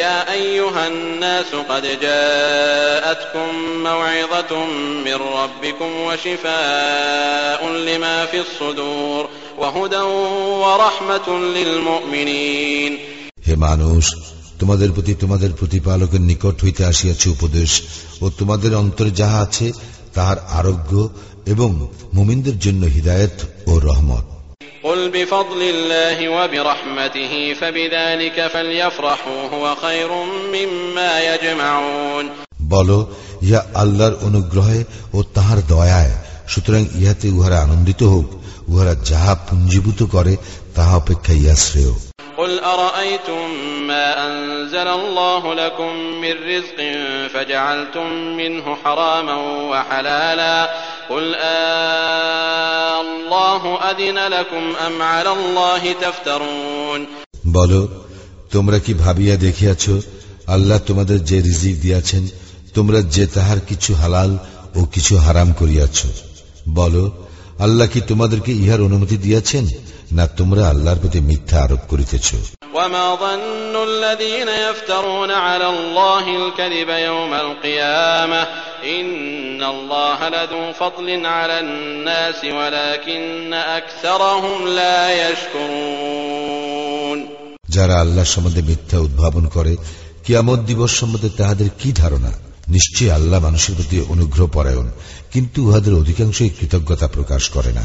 [0.02, 3.48] يا أيها الناس قد جاءتكم
[3.82, 4.52] موعظة
[5.06, 9.22] من ربكم وشفاء لما في الصدور
[9.58, 10.04] وهدى
[10.64, 12.92] ورحمة للمؤمنين
[13.46, 14.04] হে মানুষ
[14.58, 17.70] তোমাদের প্রতি তোমাদের প্রতিপালকের নিকট হইতে আসিয়াছে উপদেশ
[18.20, 19.66] ও তোমাদের অন্তরে যাহা আছে
[20.14, 20.92] তাহার আরোগ্য
[21.46, 21.70] এবং
[22.14, 24.26] মুমিনদের জন্য হিদায়ত ও রহমত
[24.84, 30.10] قل بفضل الله وبرحمته فبذلك فليفرحوا هو خير
[30.54, 32.24] مما يجمعون
[32.72, 32.98] বলো
[33.42, 34.80] ইহা আল্লাহর অনুগ্রহে
[35.14, 36.14] ও তাহার দয়ায়
[36.48, 38.26] সুতরাং ইহাতে উহারা আনন্দিত হোক
[38.68, 40.32] উহারা যাহা পুঞ্জীভূত করে
[40.76, 41.94] তাহা অপেক্ষা ইহা শ্রেয়
[42.36, 43.44] قل أرأيتم
[43.86, 45.92] ما أنزل الله لكم
[46.22, 46.78] من رزق
[47.34, 49.36] فجعلتم منه حراما
[49.70, 50.58] وحلالا
[51.10, 57.00] قل آه الله أذن لكم أم على الله تفترون
[57.46, 57.80] বলো
[58.52, 59.84] তোমরা কি ভাবিয়া দেখিয়াছ
[60.48, 62.22] আল্লাহ তোমাদের যে রিজিক দিয়াছেন
[62.74, 64.30] তোমরা যে তাহার কিছু হালাল
[64.76, 65.98] ও কিছু হারাম করিয়াছ
[66.74, 67.04] বলো
[67.58, 69.64] আল্লাহ কি তোমাদেরকে ইহার অনুমতি দিয়াছেন
[70.12, 72.28] না তোমরা আল্লাহর প্রতি মিথ্যা আরোপ করিতেছ
[72.74, 78.42] وما ظن الذين يفترون على الله الكذب يوم القيامة
[78.90, 87.18] إن الله لذو فضل على الناس ولكن أكثرهم لا يشكرون
[87.76, 89.72] যারা আল্লাহ সম্বন্ধে মিথ্যা উদ্ভাবন করে
[90.24, 92.32] কিয়ামত দিবস সম্বন্ধে তাহাদের কি ধারণা
[92.68, 94.86] নিশ্চয়ই আল্লাহ মানুষের প্রতি অনুগ্রহ পরায়ণ
[95.32, 97.84] কিন্তু উহাদের অধিকাংশই কৃতজ্ঞতা প্রকাশ করে না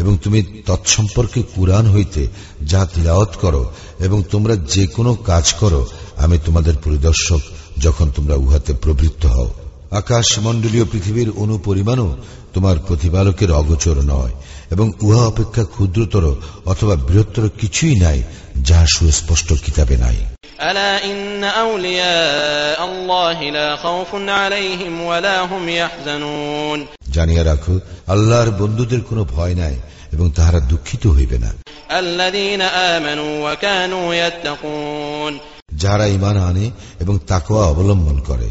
[0.00, 2.22] এবং তুমি তৎসম্পর্কে কুরআন হইতে
[2.62, 3.62] যা তিলাওয়াত করো
[3.98, 5.86] এবং তোমরা যে কোনো কাজ করো,
[6.16, 7.40] আমি তোমাদের পরিদর্শক
[7.78, 9.48] যখন তোমরা উহাতে প্রবৃত্ত হও।
[9.90, 12.16] আকাশ মণ্ডলীয় পৃথিবীর অনুপরিমাণও
[12.54, 14.34] তোমার প্রতিপালকের অগোচর নয়,
[14.70, 16.24] এবং উহা অপেক্ষা ক্ষুদ্রতর
[16.64, 18.22] অথবা বৃহত্তর কিছুই নাই,
[18.62, 20.16] যাহা সুস্পষ্ট কিতাবে নাই।
[20.61, 26.79] ألا إن أولياء الله لا خوف عليهم ولا هم يحزنون
[27.15, 27.75] জানিয়া রাখো
[28.13, 29.75] আল্লাহর বন্ধুদের কোনো ভয় নাই
[30.13, 31.51] এবং তাহারা দুঃখিত হইবে না
[31.91, 32.61] الذين
[32.95, 35.33] آمنوا وكانوا يتقون
[35.81, 36.65] যাহারা ইমান আনে
[37.03, 38.49] এবং তাকওয়া অবলম্বন করে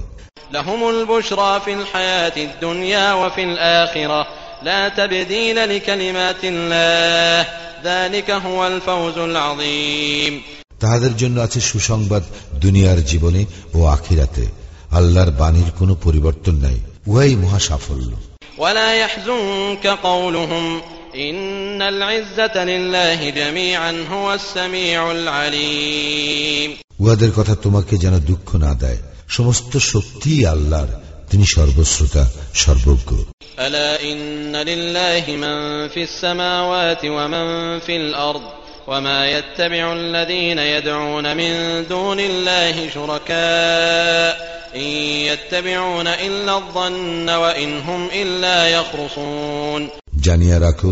[0.52, 4.20] لهم البشرى في الحياة الدنيا وفي الآخرة
[4.62, 7.40] لا تبديل لكلمات الله
[7.84, 10.42] ذلك هو الفوز العظيم
[10.79, 12.23] তাহাদের জন্য আছে সুসংবাদ
[12.55, 14.45] দুনিয়ার জীবনে ও আখিরাতে।
[14.91, 18.11] আল্লাহর বাণীর কোনো পরিবর্তন নাই। উহাই মহা সাফল্য।
[26.99, 28.97] উহাদের কথা তোমাকে যেন দুঃখ না দেয়।
[29.29, 30.87] সমস্ত শক্তি আল্লাহর
[31.29, 33.17] তিনি সর্বশ্রোতা সর্বজ্ঞ।
[33.57, 34.63] আলা ইন্না
[38.88, 41.52] وما يتبع الذين يدعون من
[41.88, 44.32] دون الله شركاء
[44.76, 44.90] إن
[45.30, 50.90] يتبعون إلا الظن وإن هم إلا يخرصون জানিয়া রাখো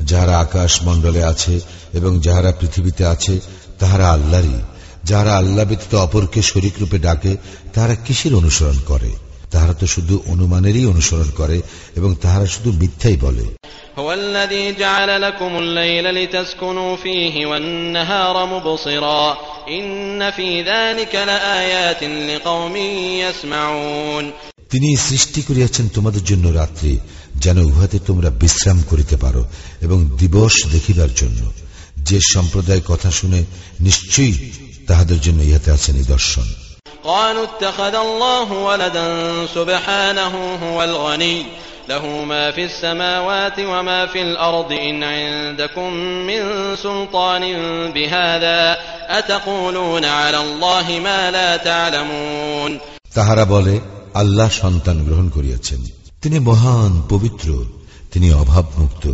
[0.00, 1.54] যাহারা আকাশ মণ্ডলে আছে
[1.94, 3.34] এবং যাহারা পৃথিবীতে আছে
[3.78, 4.58] তাহারা আল্লাহরই
[5.04, 7.32] যাহারা আল্লাহ ব্যতীত অপরকে শরিক রূপে ডাকে
[7.74, 9.10] তাহারা কিসের অনুসরণ করে
[9.50, 11.58] তাহারা তো শুধু অনুমানেরই অনুসরণ করে
[11.96, 13.44] এবং তাহারা শুধু মিথ্যাই বলে
[13.98, 22.76] هو الذي جعل لكم الليل لتسكنوا فيه والنهار مبصرا إن في ذلك لآيات لقوم
[23.22, 24.24] يسمعون
[24.72, 26.92] তিনি সৃষ্টি করিয়াছেন তোমাদের জন্য রাত্রি
[27.44, 29.42] যেন উহাতে তোমরা বিশ্রাম করিতে পারো
[29.80, 31.40] এবং দিবস দেখিবার জন্য
[32.08, 33.40] যে সম্প্রদায় কথা শুনে
[33.80, 34.34] নিশ্চয়ই
[34.88, 36.46] তাহাদের জন্য ইহাতে আছে নিদর্শন
[37.04, 39.06] قالوا اتخذ الله ولدا
[39.56, 40.32] سبحانه
[40.64, 41.36] هو الغني
[41.88, 45.92] له ما في السماوات وما في الأرض إن عندكم
[46.26, 46.40] من
[46.76, 47.42] سلطان
[47.92, 48.60] بهذا
[49.10, 52.72] أتقولون على الله ما لا تعلمون
[53.16, 53.74] তাহারা বলে
[54.14, 55.80] আল্লাহ সন্তান গ্রহণ করিয়াছেন
[56.22, 57.48] তিনি মহান পবিত্র
[58.12, 59.04] তিনি অভাবমুক্ত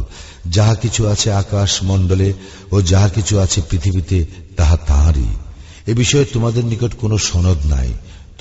[0.47, 2.29] যাহা কিছু আছে আকাশ মণ্ডলে
[2.73, 4.19] ও যাহা কিছু আছে পৃথিবীতে
[4.57, 5.31] তাহা তাহারই
[5.87, 7.91] এ বিষয়ে তোমাদের নিকট কোনো সনদ নাই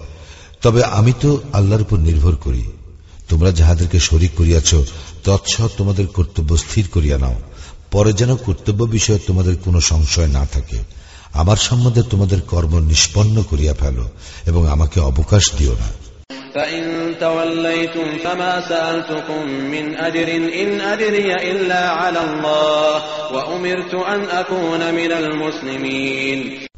[0.63, 2.63] তবে আমি তো আল্লাহর উপর নির্ভর করি
[3.30, 4.76] তোমরা যাহাদেরকে শরিক করিয়াছ
[5.24, 7.36] তৎসহ তোমাদের কর্তব্য স্থির করিয়া নাও।
[7.92, 10.78] পরে যেন কর্তব্য বিষয়ে তোমাদের কোনো সংশয় না থাকে।
[11.34, 14.10] আমার সম্বন্ধে তোমাদের কর্ম নিষ্পন্ন করিয়া ফেলো
[14.46, 16.06] এবং আমাকে অবকাশ দিও না।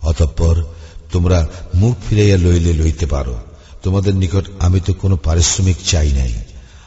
[0.02, 0.64] অতঃপর
[1.12, 3.38] তোমরা মুখ ফিরাইয়া লইলে লইতে পারো।
[3.84, 6.34] তোমাদের নিকট আমি তো কোনো পারিশ্রমিক চাই নাই।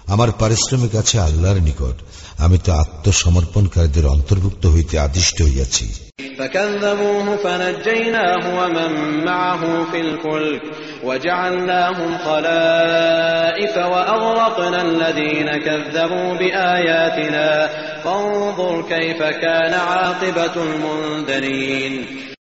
[0.07, 2.03] আমার পারিশ্রমিক আছে আল্লাহর নিকট।
[2.39, 5.89] আমি তো আত্মসমর্পণকারীদের অন্তর্ভুক্ত হইতে আদিষ্ট হইয়াছি।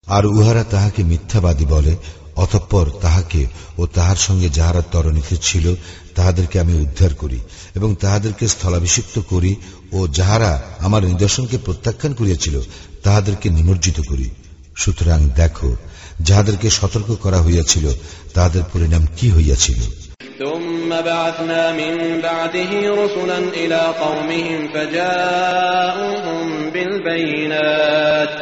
[0.06, 1.96] আর উহারা তাহাকে মিথ্যাবাদী বলে
[2.35, 3.41] অতঃপর তাহাকে
[3.77, 5.65] ও তাহার সঙ্গে যাহারা তরণীতে ছিল
[6.15, 7.39] তাহাদেরকে আমি উদ্ধার করি
[7.75, 9.53] এবং তাহাদেরকে স্থলাভিষিক্ত করি
[9.93, 12.55] ও যাহারা আমার নিদর্শনকে প্রত্যাখ্যান করিয়াছিল
[13.03, 14.27] তাহাদেরকে নিমজ্জিত করি
[14.75, 15.69] সুতরাং দেখো
[16.21, 17.85] যাহাদেরকে সতর্ক করা হইয়াছিল
[18.33, 19.81] তাহাদের পরিণাম কি হইয়াছিল
[20.39, 28.33] ثم بعثنا من بعده رسلا إلى قومهم فجاءوهم بالبينات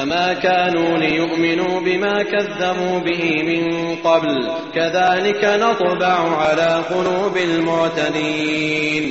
[0.00, 3.64] فما كانوا ليؤمنوا بما كذبوا به من
[4.04, 4.36] قبل
[4.74, 9.04] كذلك نطبع على قلوب المعتدين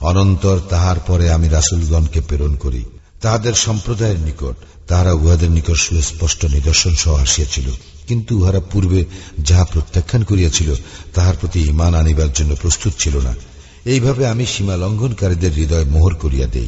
[0.00, 2.82] অনন্তর তাহার পরে আমি রাসুলগণকে প্রেরণ করি
[3.20, 7.68] তাহাদের সম্প্রদায়ের নিকট তাহারা উহাদের নিকট সুস্পষ্ট নিদর্শন সহ আসিয়াছিল
[8.06, 9.00] কিন্তু উহারা পূর্বে
[9.38, 10.70] যাহা প্রত্যাখ্যান করিয়াছিল
[11.14, 13.32] তাহার প্রতি ইমান আনিবার জন্য প্রস্তুত ছিল না
[13.85, 16.67] এইভাবে আমি সীমা লঙ্ঘনকারীদের হৃদয় মোহর করিয়া দেই।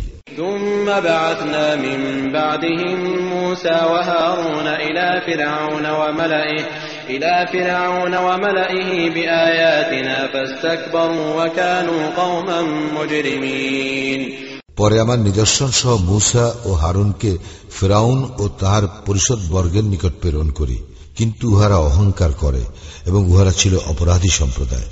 [14.75, 17.37] পরে আমার নিদর্শন সহ মূসা ও হারুনকে
[17.79, 20.83] ফেরাউন ও তাহার পরিষদ বর্গের নিকট প্রেরণ করি।
[21.15, 22.61] কিন্তু উহারা অহংকার করে
[23.05, 24.83] এবং উহারা ছিল অপরাধী সম্প্রদায়।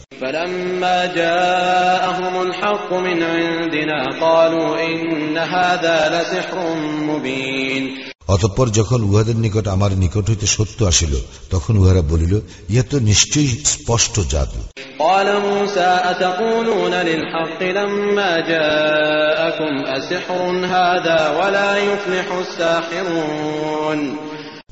[8.28, 11.16] অতঃপর যখন উহাদের নিকট আমার নিকট হইতে সত্য আসিল
[11.52, 14.62] তখন উহারা বলিল ইহা তো নিশ্চয়ই স্পষ্ট জাদু।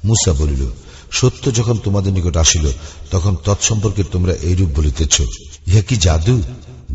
[0.05, 0.71] মুসা বলিল
[1.12, 2.64] সত্য যখন তোমাদের নিকট আসিল
[3.10, 5.16] তখন তৎসম্পর্কে তোমরা এইরূপ বলিতেছ
[5.66, 6.36] ইহা কি জাদু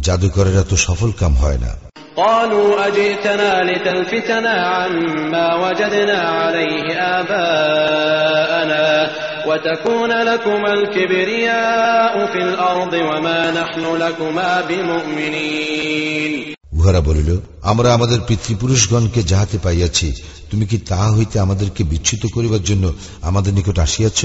[0.02, 1.72] জাদুকরেরা তো সফল কাম হয় না
[2.18, 6.86] قالوا أجئتنا لتلفتنا عما وجدنا عليه
[7.20, 9.12] آباءنا
[9.48, 19.59] وتكون لكما الكبرياء في الأرض وما نحن لكما بمؤمنين উহারা বলিল আমরা আমাদের পিতৃপুরুষগণকে যাহাতে
[19.59, 20.13] পাইয়াছি
[20.51, 24.25] তুমি কি তা হইতে আমাদেরকে বিচ্যুত করিবার জন্য আমাদের নিকট আসিয়াছ?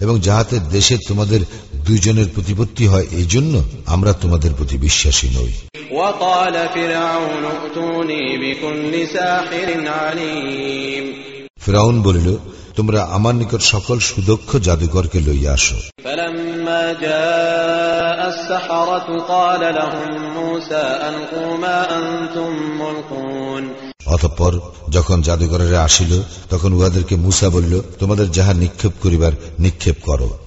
[0.00, 1.40] এবং যাহাতে দেশে তোমাদের
[1.74, 5.52] দুইজনের প্রতিপত্তি হয় এই জন্য আমরা তোমাদের প্রতি বিশ্বাসী নই।
[11.60, 12.36] ফেরাউন বলিল
[12.76, 15.74] তোমরা আমার নিকট সকল সুদক্ষ জাদুকরকে লইয়া আসো।
[24.06, 24.52] অতঃপর
[24.90, 30.38] যখন জাদুঘরের আসিল তখন উহাদেরকে মুসা বলল তোমাদের যাহা নিক্ষেপ করিবার নিক্ষেপ করো।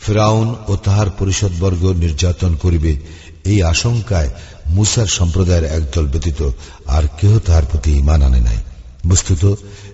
[0.00, 2.96] ফিরাউন ও তাহার পরিষদবর্গ নির্যাতন করিবে।
[3.44, 4.30] এই আশঙ্কায়
[4.67, 6.39] মুসার সম্প্রদায়ের একদল ব্যতীত
[6.87, 8.59] আর কেহ তাহার প্রতি ইমান আনে নাই
[9.07, 9.43] বস্তুত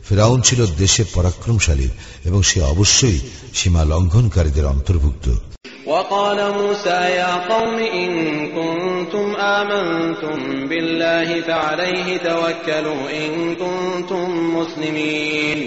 [0.08, 1.90] ফেরাউন ছিল দেশে পরাক্রমশালী
[2.26, 3.20] এবং সে অবশ্যই
[3.54, 5.28] সীমা লঙ্ঘনকারীদের অন্তর্ভুক্ত
[5.88, 8.12] وقال موسى يا قوم إن
[8.50, 9.26] كنتم
[9.60, 10.38] آمنتم
[10.68, 14.26] بالله فعليه توكلوا إن كنتم
[14.58, 15.60] مسلمين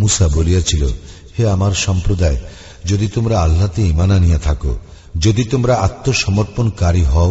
[0.00, 0.82] মুসা বলিয়াছিল
[1.36, 2.38] হে আমার সম্প্রদায়
[2.84, 4.72] যদি তোমরা আল্লাহতে ইমান আনিয়া থাকো
[5.16, 7.30] যদি তোমরা আত্মসমর্পণকারী হও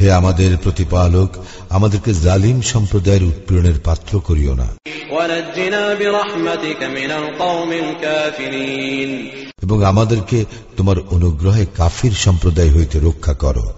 [0.00, 1.30] হে আমাদের প্রতিপালক
[1.70, 4.66] আমাদেরকে জালিম সম্প্রদায়ের উৎপীড়নের পাত্র করিও না।
[9.62, 10.44] এবং আমাদেরকে
[10.76, 13.72] তোমার অনুগ্রহে কাফির সম্প্রদায় হইতে রক্ষা করো।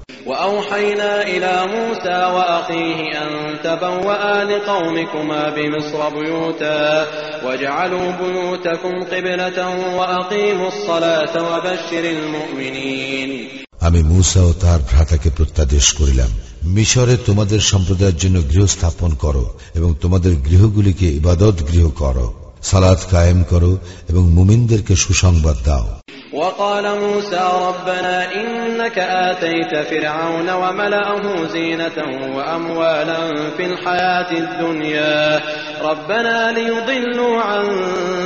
[13.87, 16.31] আমি মূসা ও তার ভ্রাতাকে প্রত্যাদেশ করিলাম।
[16.65, 23.40] মিশরে তোমাদের সম্প্রদায়ের জন্য গৃহ স্থাপন করো এবং তোমাদের গৃহগুলিকে ইবাদত গৃহ করো। সালাদ কায়েম
[23.52, 23.72] করো
[24.12, 25.88] এবং মুমিনদেরকে সুসংবাদ দাও
[26.34, 28.98] وقال موسى ربنا إنك
[29.30, 31.98] آتيت فرعون وملأه زينة
[32.36, 33.22] وأموالا
[33.58, 35.42] في الحياة الدنيا
[35.84, 37.66] ربنا ليضلوا عن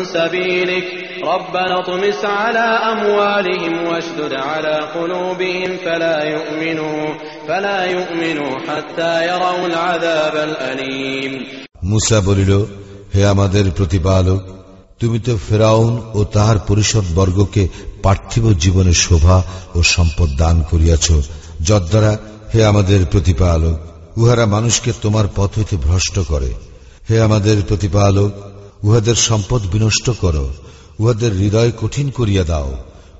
[0.06, 0.86] سبيلك
[1.24, 7.14] ربنا اطمس على أموالهم واشدد على قلوبهم فلا يؤمنوا
[7.47, 11.34] فلا يؤمنوا حتى يروا العذاب الأليم
[11.84, 12.51] মুসা বলিল
[13.15, 14.43] হে আমাদের প্রতিপালক,
[15.01, 17.69] তুমি তো ফেরাউন ও তাহার পরিষদ বর্গকে
[18.03, 19.43] পার্থিব জীবনের শোভা
[19.75, 21.13] ও সম্পদ দান করিয়াছ।
[21.65, 22.19] যদ্বারা
[22.55, 23.79] হে আমাদের প্রতিপালক,
[24.19, 26.55] উহারা মানুষকে তোমার পথ হইতে ভ্রষ্ট করে।
[27.11, 28.31] হে আমাদের প্রতিপালক,
[28.85, 30.53] উহাদের সম্পদ বিনষ্ট করো।
[30.99, 32.77] উহাদের হৃদয় কঠিন করিয়া দাও।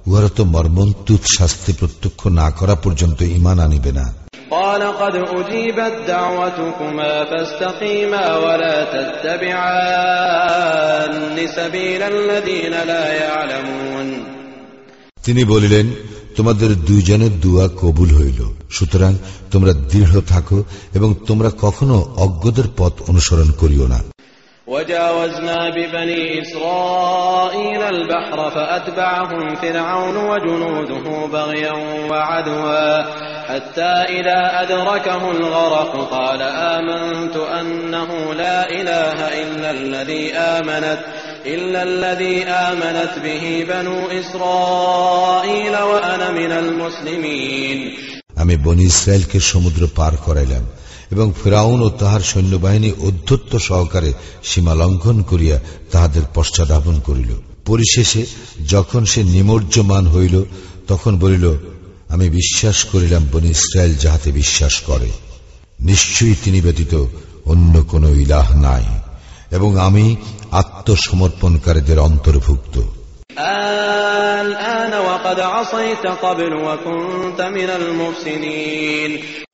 [0.07, 4.15] উহারা তো মর্মন্তুত শাস্তি প্রত্যক্ষ না করা পর্যন্ত ইমান আনিবে না।
[4.52, 10.56] قال قد أجيبت دعوتكما فاستقيما ولا تتبعان
[11.50, 14.26] سبيل الذين لا يعلمون
[15.28, 15.86] তিনি বলিলেন
[16.36, 19.14] তোমাদের দুইজনের দুয়া কবুল হইল সুতরাং
[19.52, 20.64] তোমরা দৃঢ় থাকো
[20.94, 24.04] এবং তোমরা কখনো অজ্ঞদের পথ অনুসরণ করিও না
[24.70, 31.74] وجاوزنا ببني إسرائيل البحر فأتبعهم فرعون وجنوده بغيا
[32.10, 33.04] وعدوا
[33.50, 41.00] حتى إذا أدركه الغرق قال آمنت أنه لا إله إلا الذي آمنت
[41.46, 47.80] إلا الذي آمنت به بنو إسرائيل وأنا من المسلمين
[48.42, 50.64] আমি বনি ইসরায়েলকে সমুদ্র পার করাইলাম
[51.11, 54.13] এবং ফেরাউন ও তাহার সৈন্যবাহিনী অধ্যত্ত সহকারে
[54.45, 55.61] সীমা লঙ্ঘন করিয়া
[55.93, 57.35] তাহাদের পশ্চাদাপন করিল।
[57.67, 58.27] পরিশেষে
[58.69, 60.43] যখন সে নিমজ্জমান হইল
[60.89, 61.55] তখন বলিল
[62.09, 65.11] আমি বিশ্বাস করিলাম বনি ইসরায়েল যাহাতে বিশ্বাস করে।
[65.81, 67.07] নিশ্চয়ই তিনি ব্যতীত
[67.45, 68.85] অন্য কোন ইলাহ নাই
[69.51, 70.17] এবং আমি
[70.51, 72.81] আত্মসমর্পণকারীদের অন্তর্ভুক্ত।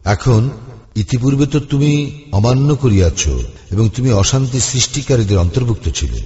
[0.05, 0.51] এখন
[0.97, 3.29] ইতিপূর্বে তো তুমি অমান্য করিয়াছ
[3.71, 6.21] এবং তুমি অশান্তি সৃষ্টিকারীদের অন্তর্ভুক্ত ছিলে।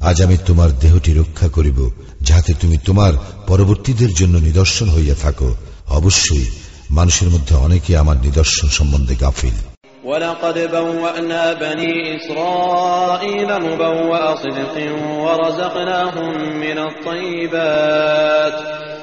[0.00, 1.90] আজ আমি তোমার দেহটি রক্ষা করিব
[2.20, 3.12] যাহাতে তুমি তোমার
[3.46, 5.56] পরবর্তীদের জন্য নিদর্শন হইয়া থাকো।
[5.88, 6.46] অবশ্যই
[6.90, 9.73] মানুষের মধ্যে অনেকে আমার নিদর্শন সম্বন্ধে গাফিল।
[10.03, 14.75] ولقد بوأنا بني إسرائيل مبوأ صدق
[15.19, 18.53] ورزقناهم من الطيبات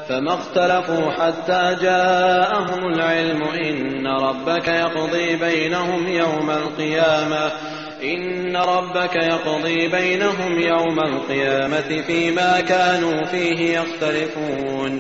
[0.08, 7.52] فما اختلفوا حتى جاءهم العلم إن ربك يقضي بينهم يوم القيامة
[8.02, 14.92] إن ربك يقضي بينهم يوم القيامة فيما كانوا فيه يختلفون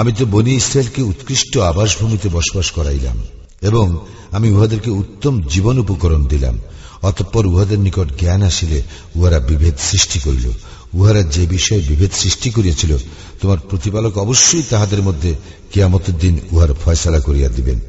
[0.00, 3.18] আমি তো বনি ইসরায়েলকে উৎকৃষ্ট আবাসভূমিতে বসবাস করাইলাম
[3.61, 6.59] এবং আমি উহাদেরকে উত্তম জীবন উপকরণ দিলাম।
[7.01, 8.81] অতঃপর উহাদের নিকট জ্ঞান আসিলে
[9.15, 10.51] উহারা বিভেদ সৃষ্টি করিল।
[10.93, 12.97] উহারা যে বিষয়ে বিভেদ সৃষ্টি করিয়াছিল,
[13.41, 15.35] তোমার প্রতিপালক অবশ্যই তাহাদের মধ্যে
[15.71, 17.79] কিয়ামতের দিন উহার ফয়সালা করিয়া দিবেন।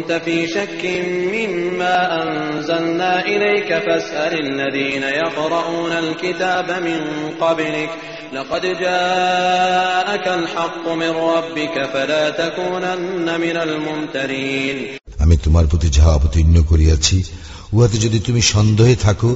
[0.00, 0.82] كنت في شك
[1.34, 7.00] مما أنزلنا إليك فاسأل الذين يقرؤون الكتاب من
[7.40, 7.90] قبلك
[8.32, 14.78] لقد جاءك الحق من ربك فلا تكونن من الممترين
[15.18, 17.16] আমি তোমার প্রতি যাহা অবতীর্ণ করিয়াছি
[17.72, 19.30] উহাতে যদি তুমি সন্দেহে থাকো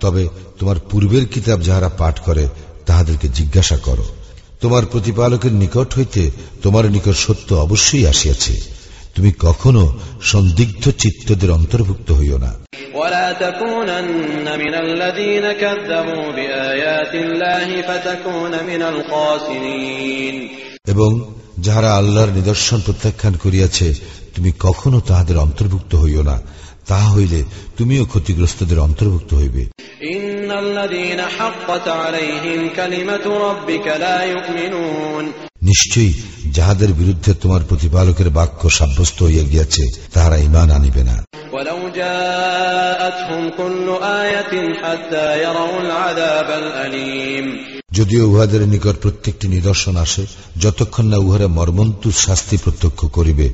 [0.00, 0.22] তবে
[0.58, 2.44] তোমার পূর্বের কিতাব যাহারা পাঠ করে
[2.86, 4.06] তাহাদেরকে জিজ্ঞাসা করো
[4.60, 6.22] তোমার প্রতিপালকের নিকট হইতে
[6.62, 8.54] তোমার নিকট সত্য অবশ্যই আসিয়াছে
[9.15, 12.53] তুমি কখনো সন্দিগ্ধ চিত্তদের অন্তর্ভুক্ত হইও না।
[20.87, 23.93] এবং যাহারা আল্লাহর নিদর্শন প্রত্যাখ্যান করিয়াছে
[24.35, 26.41] তুমি কখনো তাহাদের অন্তর্ভুক্ত হইও না।
[26.91, 27.43] তাহা হইলে
[27.77, 29.65] তুমিও ক্ষতিগ্রস্তদের অন্তর্ভুক্ত হইবে।
[35.61, 36.13] নিশ্চয়ই
[36.51, 41.25] যাহাদের বিরুদ্ধে তোমার প্রতিপালকের বাক্য সাব্যস্ত হইয়া গিয়াছে তাহারা ইমান আনিবে না।
[47.92, 50.24] যদিও উহাদের নিকট প্রত্যেকটি নিদর্শন আসে
[50.60, 53.48] যতক্ষণ না উহারা মর্মন্তু শাস্তি প্রত্যক্ষ করিবে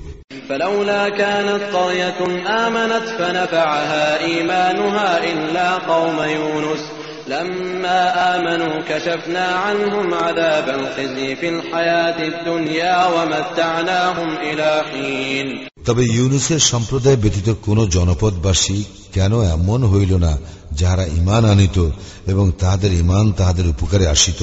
[0.49, 2.21] فلولا كانت قرية
[2.65, 6.83] آمنت فنفعها إيمانها إلا قوم يونس
[7.29, 8.01] لما
[8.35, 15.47] آمنوا كشفنا عنهم عذاب الخزي في الحياة الدنيا ومتعناهم إلى حين
[15.87, 18.79] তবে ইউনুসের সম্প্রদায় ব্যতীত কোন জনপদবাসী
[19.13, 20.33] কেন এমন হইল না
[20.77, 21.79] যাহারা ইমান আনিত
[22.27, 24.41] এবং তাহাদের ইমান তাহাদের উপকারে আসিত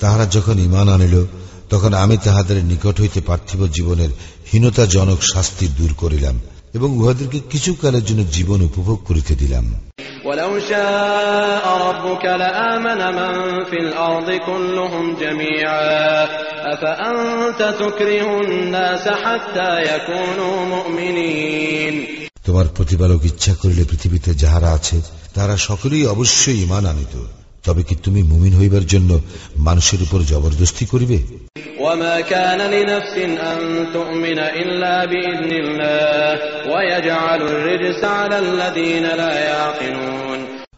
[0.00, 1.16] তাহারা যখন ইমান আনিল
[1.70, 4.10] তখন আমি তাহাদের নিকট হইতে পার্থিব জীবনের
[4.52, 6.36] হীনতাজনক শাস্তি দূর করিলাম
[6.74, 9.66] এবং উহাদেরকে কিছু কালের জন্য জীবন উপভোগ করিতে দিলাম
[10.26, 13.34] ولو شاء ربك لآمن من
[13.64, 16.24] في الأرض كلهم جميعا
[16.66, 22.19] أفأنت تكره الناس حتى يكونوا مؤمنين
[22.51, 25.01] তোমার প্রতিপালক ইচ্ছা করিলে পৃথিবীতে যাহারা আছে
[25.33, 27.23] তারা সকলেই অবশ্যই ইমান আনিত।
[27.63, 29.21] তবে কি তুমি মুমিন হইবার জন্য
[29.57, 31.17] মানুষের উপর জবরদস্তি করিবে?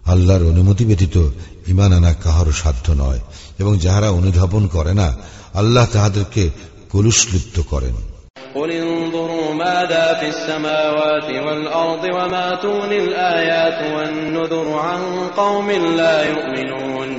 [0.05, 1.30] আল্লাহর অনুমতি ব্যতীত
[1.67, 3.19] ইমান আনা কাহার সাধ্য নয়
[3.59, 5.17] এবং যাহারা অনুধাবন করে না
[5.53, 6.49] আল্লাহ তাহাদেরকে
[6.91, 8.12] কলুষলিপ্ত করেন।
[8.55, 15.03] قل انظروا ماذا في السماوات والأرض وما تغني الآيات والنذر عن
[15.37, 17.11] قوم لا يؤمنون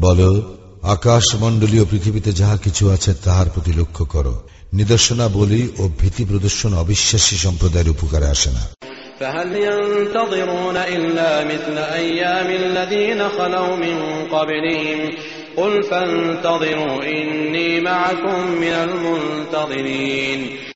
[0.00, 0.30] বলো
[0.94, 4.34] আকাশ মণ্ডলীয় পৃথিবীতে যাহা কিছু আছে তাহার প্রতি লক্ষ্য করো
[4.72, 8.64] নিদর্শনা বলি ও ভীতি প্রদর্শন অবিশ্বাসী সম্প্রদায়ের উপকারে আসে না
[9.20, 13.96] فهل ينتظرون إلا مثل أيام الذين خلوا من
[14.34, 14.98] قبلهم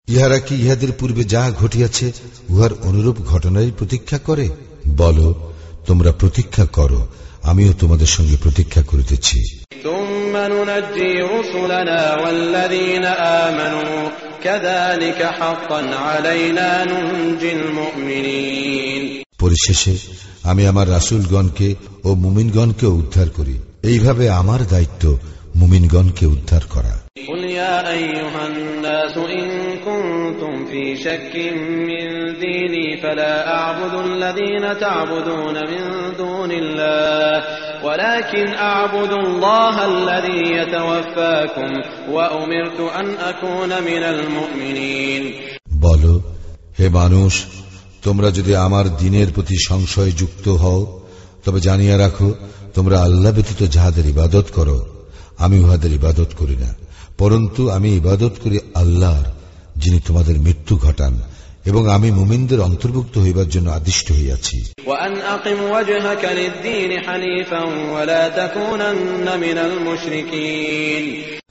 [0.08, 2.12] ইহারা কি ইহাদের পূর্বে যা ঘটিয়াছে
[2.50, 4.50] উহার অনুরূপ ঘটনারই প্রতীক্ষা করে?
[4.98, 5.34] বল
[5.86, 7.08] তোমরা প্রতীক্ষা করো
[7.44, 9.64] আমিও তোমাদের সঙ্গে প্রতীক্ষা করিতেছি।
[19.40, 19.98] পরিশেষে
[20.44, 25.18] আমি আমার রাসুলগণকে ও মুমিনগণকে উদ্ধার করি। এইভাবে আমার দায়িত্ব
[25.56, 27.06] মুমিনগণকে উদ্ধার করা।
[45.80, 46.20] বল
[46.80, 47.44] হে মানুষ
[48.04, 51.02] তোমরা যদি আমার দিনের প্রতি সংশয় যুক্ত হও
[51.46, 52.34] তবে জানিয়ে রাখো
[52.76, 54.86] তোমরা আল্লাহ ব্যতীত যাহাদের ইবাদত করো
[55.38, 56.76] আমি উহাদের ইবাদত করি না।
[57.18, 59.26] পরন্তু আমি ইবাদত করি আল্লাহর
[59.78, 61.22] যিনি তোমাদের মৃত্যু ঘটান
[61.66, 64.66] এবং আমি মুমিনদের অন্তর্ভুক্ত হইবার জন্য আদিষ্ট হইয়াছি।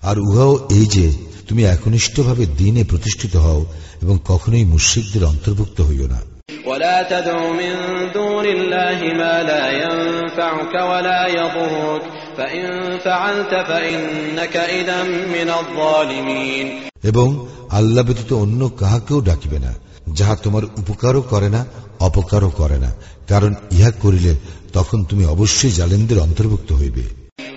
[0.03, 1.13] আর উহাও এই যে
[1.49, 3.67] তুমি একনিষ্ঠভাবে দিনে প্রতিষ্ঠিত হও
[4.03, 6.34] এবং কখনোই মুশ্রিকদের অন্তর্ভুক্ত হইও না।
[6.66, 7.74] ولا تدع من
[8.14, 12.04] دون الله ما لا ينفعك ولا يضرك
[12.38, 12.66] فإن
[13.00, 16.68] فعلت فإنك إذا من الظالمين
[17.04, 17.28] এবং
[17.70, 19.72] আল্লাহ ব্যতীত অন্য কাহাকেও ডাকিবে না
[20.14, 21.62] যাহা তোমার উপকারও করে না
[22.00, 22.90] অপকারও করে না
[23.30, 24.34] কারণ ইহা করিলে
[24.74, 27.04] তখন তুমি অবশ্যই জালেনদের অন্তর্ভুক্ত হইবে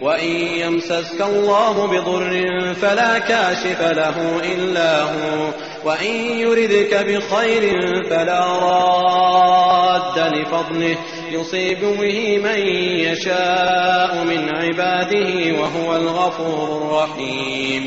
[0.03, 2.33] وإن يمسسك الله بضر
[2.74, 4.16] فلا كاشف له
[4.55, 5.51] إلا هو
[5.85, 7.64] وإن يردك بخير
[8.11, 10.97] فلا راد لفضله
[11.33, 12.61] يصيب به من
[13.07, 15.30] يشاء من عباده
[15.61, 17.85] وهو الغفور الرحيم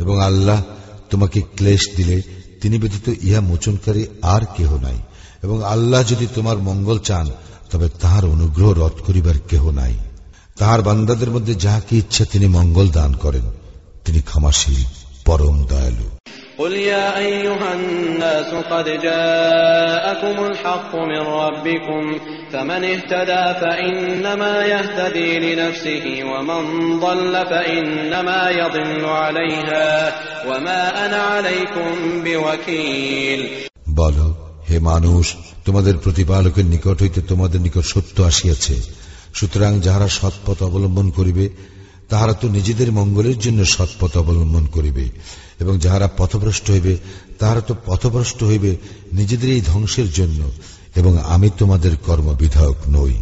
[0.00, 0.58] এবং আল্লাহ
[1.10, 2.16] তোমাকে ক্লেশ দিলে
[2.60, 4.02] তিনি ব্যতীত ইহা মোচনকারী
[4.34, 4.98] আর কেহ নাই
[5.42, 7.26] এবং আল্লাহ যদি তোমার মঙ্গল চান
[7.70, 9.94] তবে তাহার অনুগ্রহ রদ করিবার কেহ নাই
[10.58, 13.44] তাহার বান্দাদের মধ্যে যাহাকে ইচ্ছা তিনি মঙ্গল দান করেন
[14.04, 14.80] তিনি ক্ষমাশীল
[15.24, 16.06] পরম দয়ালু
[16.58, 22.02] قل يا أيها الناس قد جاءكم الحق من ربكم
[22.52, 26.62] فمن اهتدى فإنما يهتدي لنفسه ومن
[27.00, 29.88] ضل فإنما يضل عليها
[30.48, 31.90] وما أنا عليكم
[32.24, 33.40] بوكيل
[33.98, 34.16] বল
[34.68, 35.24] হে মানুষ
[35.66, 38.74] তোমাদের প্রতিপালকের নিকট হইতে তোমাদের নিকট সত্য আসিয়াছে
[39.33, 41.49] সুতরাং যাহারা সৎপথ অবলম্বন করিবে
[42.09, 45.09] তাহারা তো নিজেদের মঙ্গলের জন্য সৎপথ অবলম্বন করিবে।
[45.59, 46.97] এবং যাহারা পথভ্রষ্ট হইবে
[47.39, 48.77] তাহারা তো পথভ্রষ্ট হইবে
[49.13, 50.51] নিজেদের এই ধ্বংসের জন্য
[50.95, 53.13] এবং আমি তোমাদের কর্মবিধায়ক নই।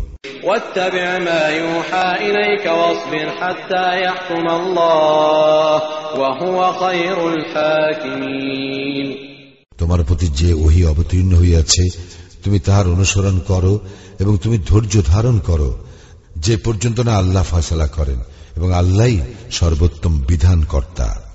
[9.77, 11.89] তোমার প্রতি যে ওহি অবতীর্ণ হইয়াছে
[12.43, 13.79] তুমি তাহার অনুসরণ করো
[14.19, 15.77] এবং তুমি ধৈর্য ধারণ করো।
[16.39, 18.19] যে পর্যন্ত না আল্লাহ ফয়সলা করেন
[18.55, 19.11] এবং আল্লাহ
[19.51, 21.26] সর্বোত্তম বিধান কর্তা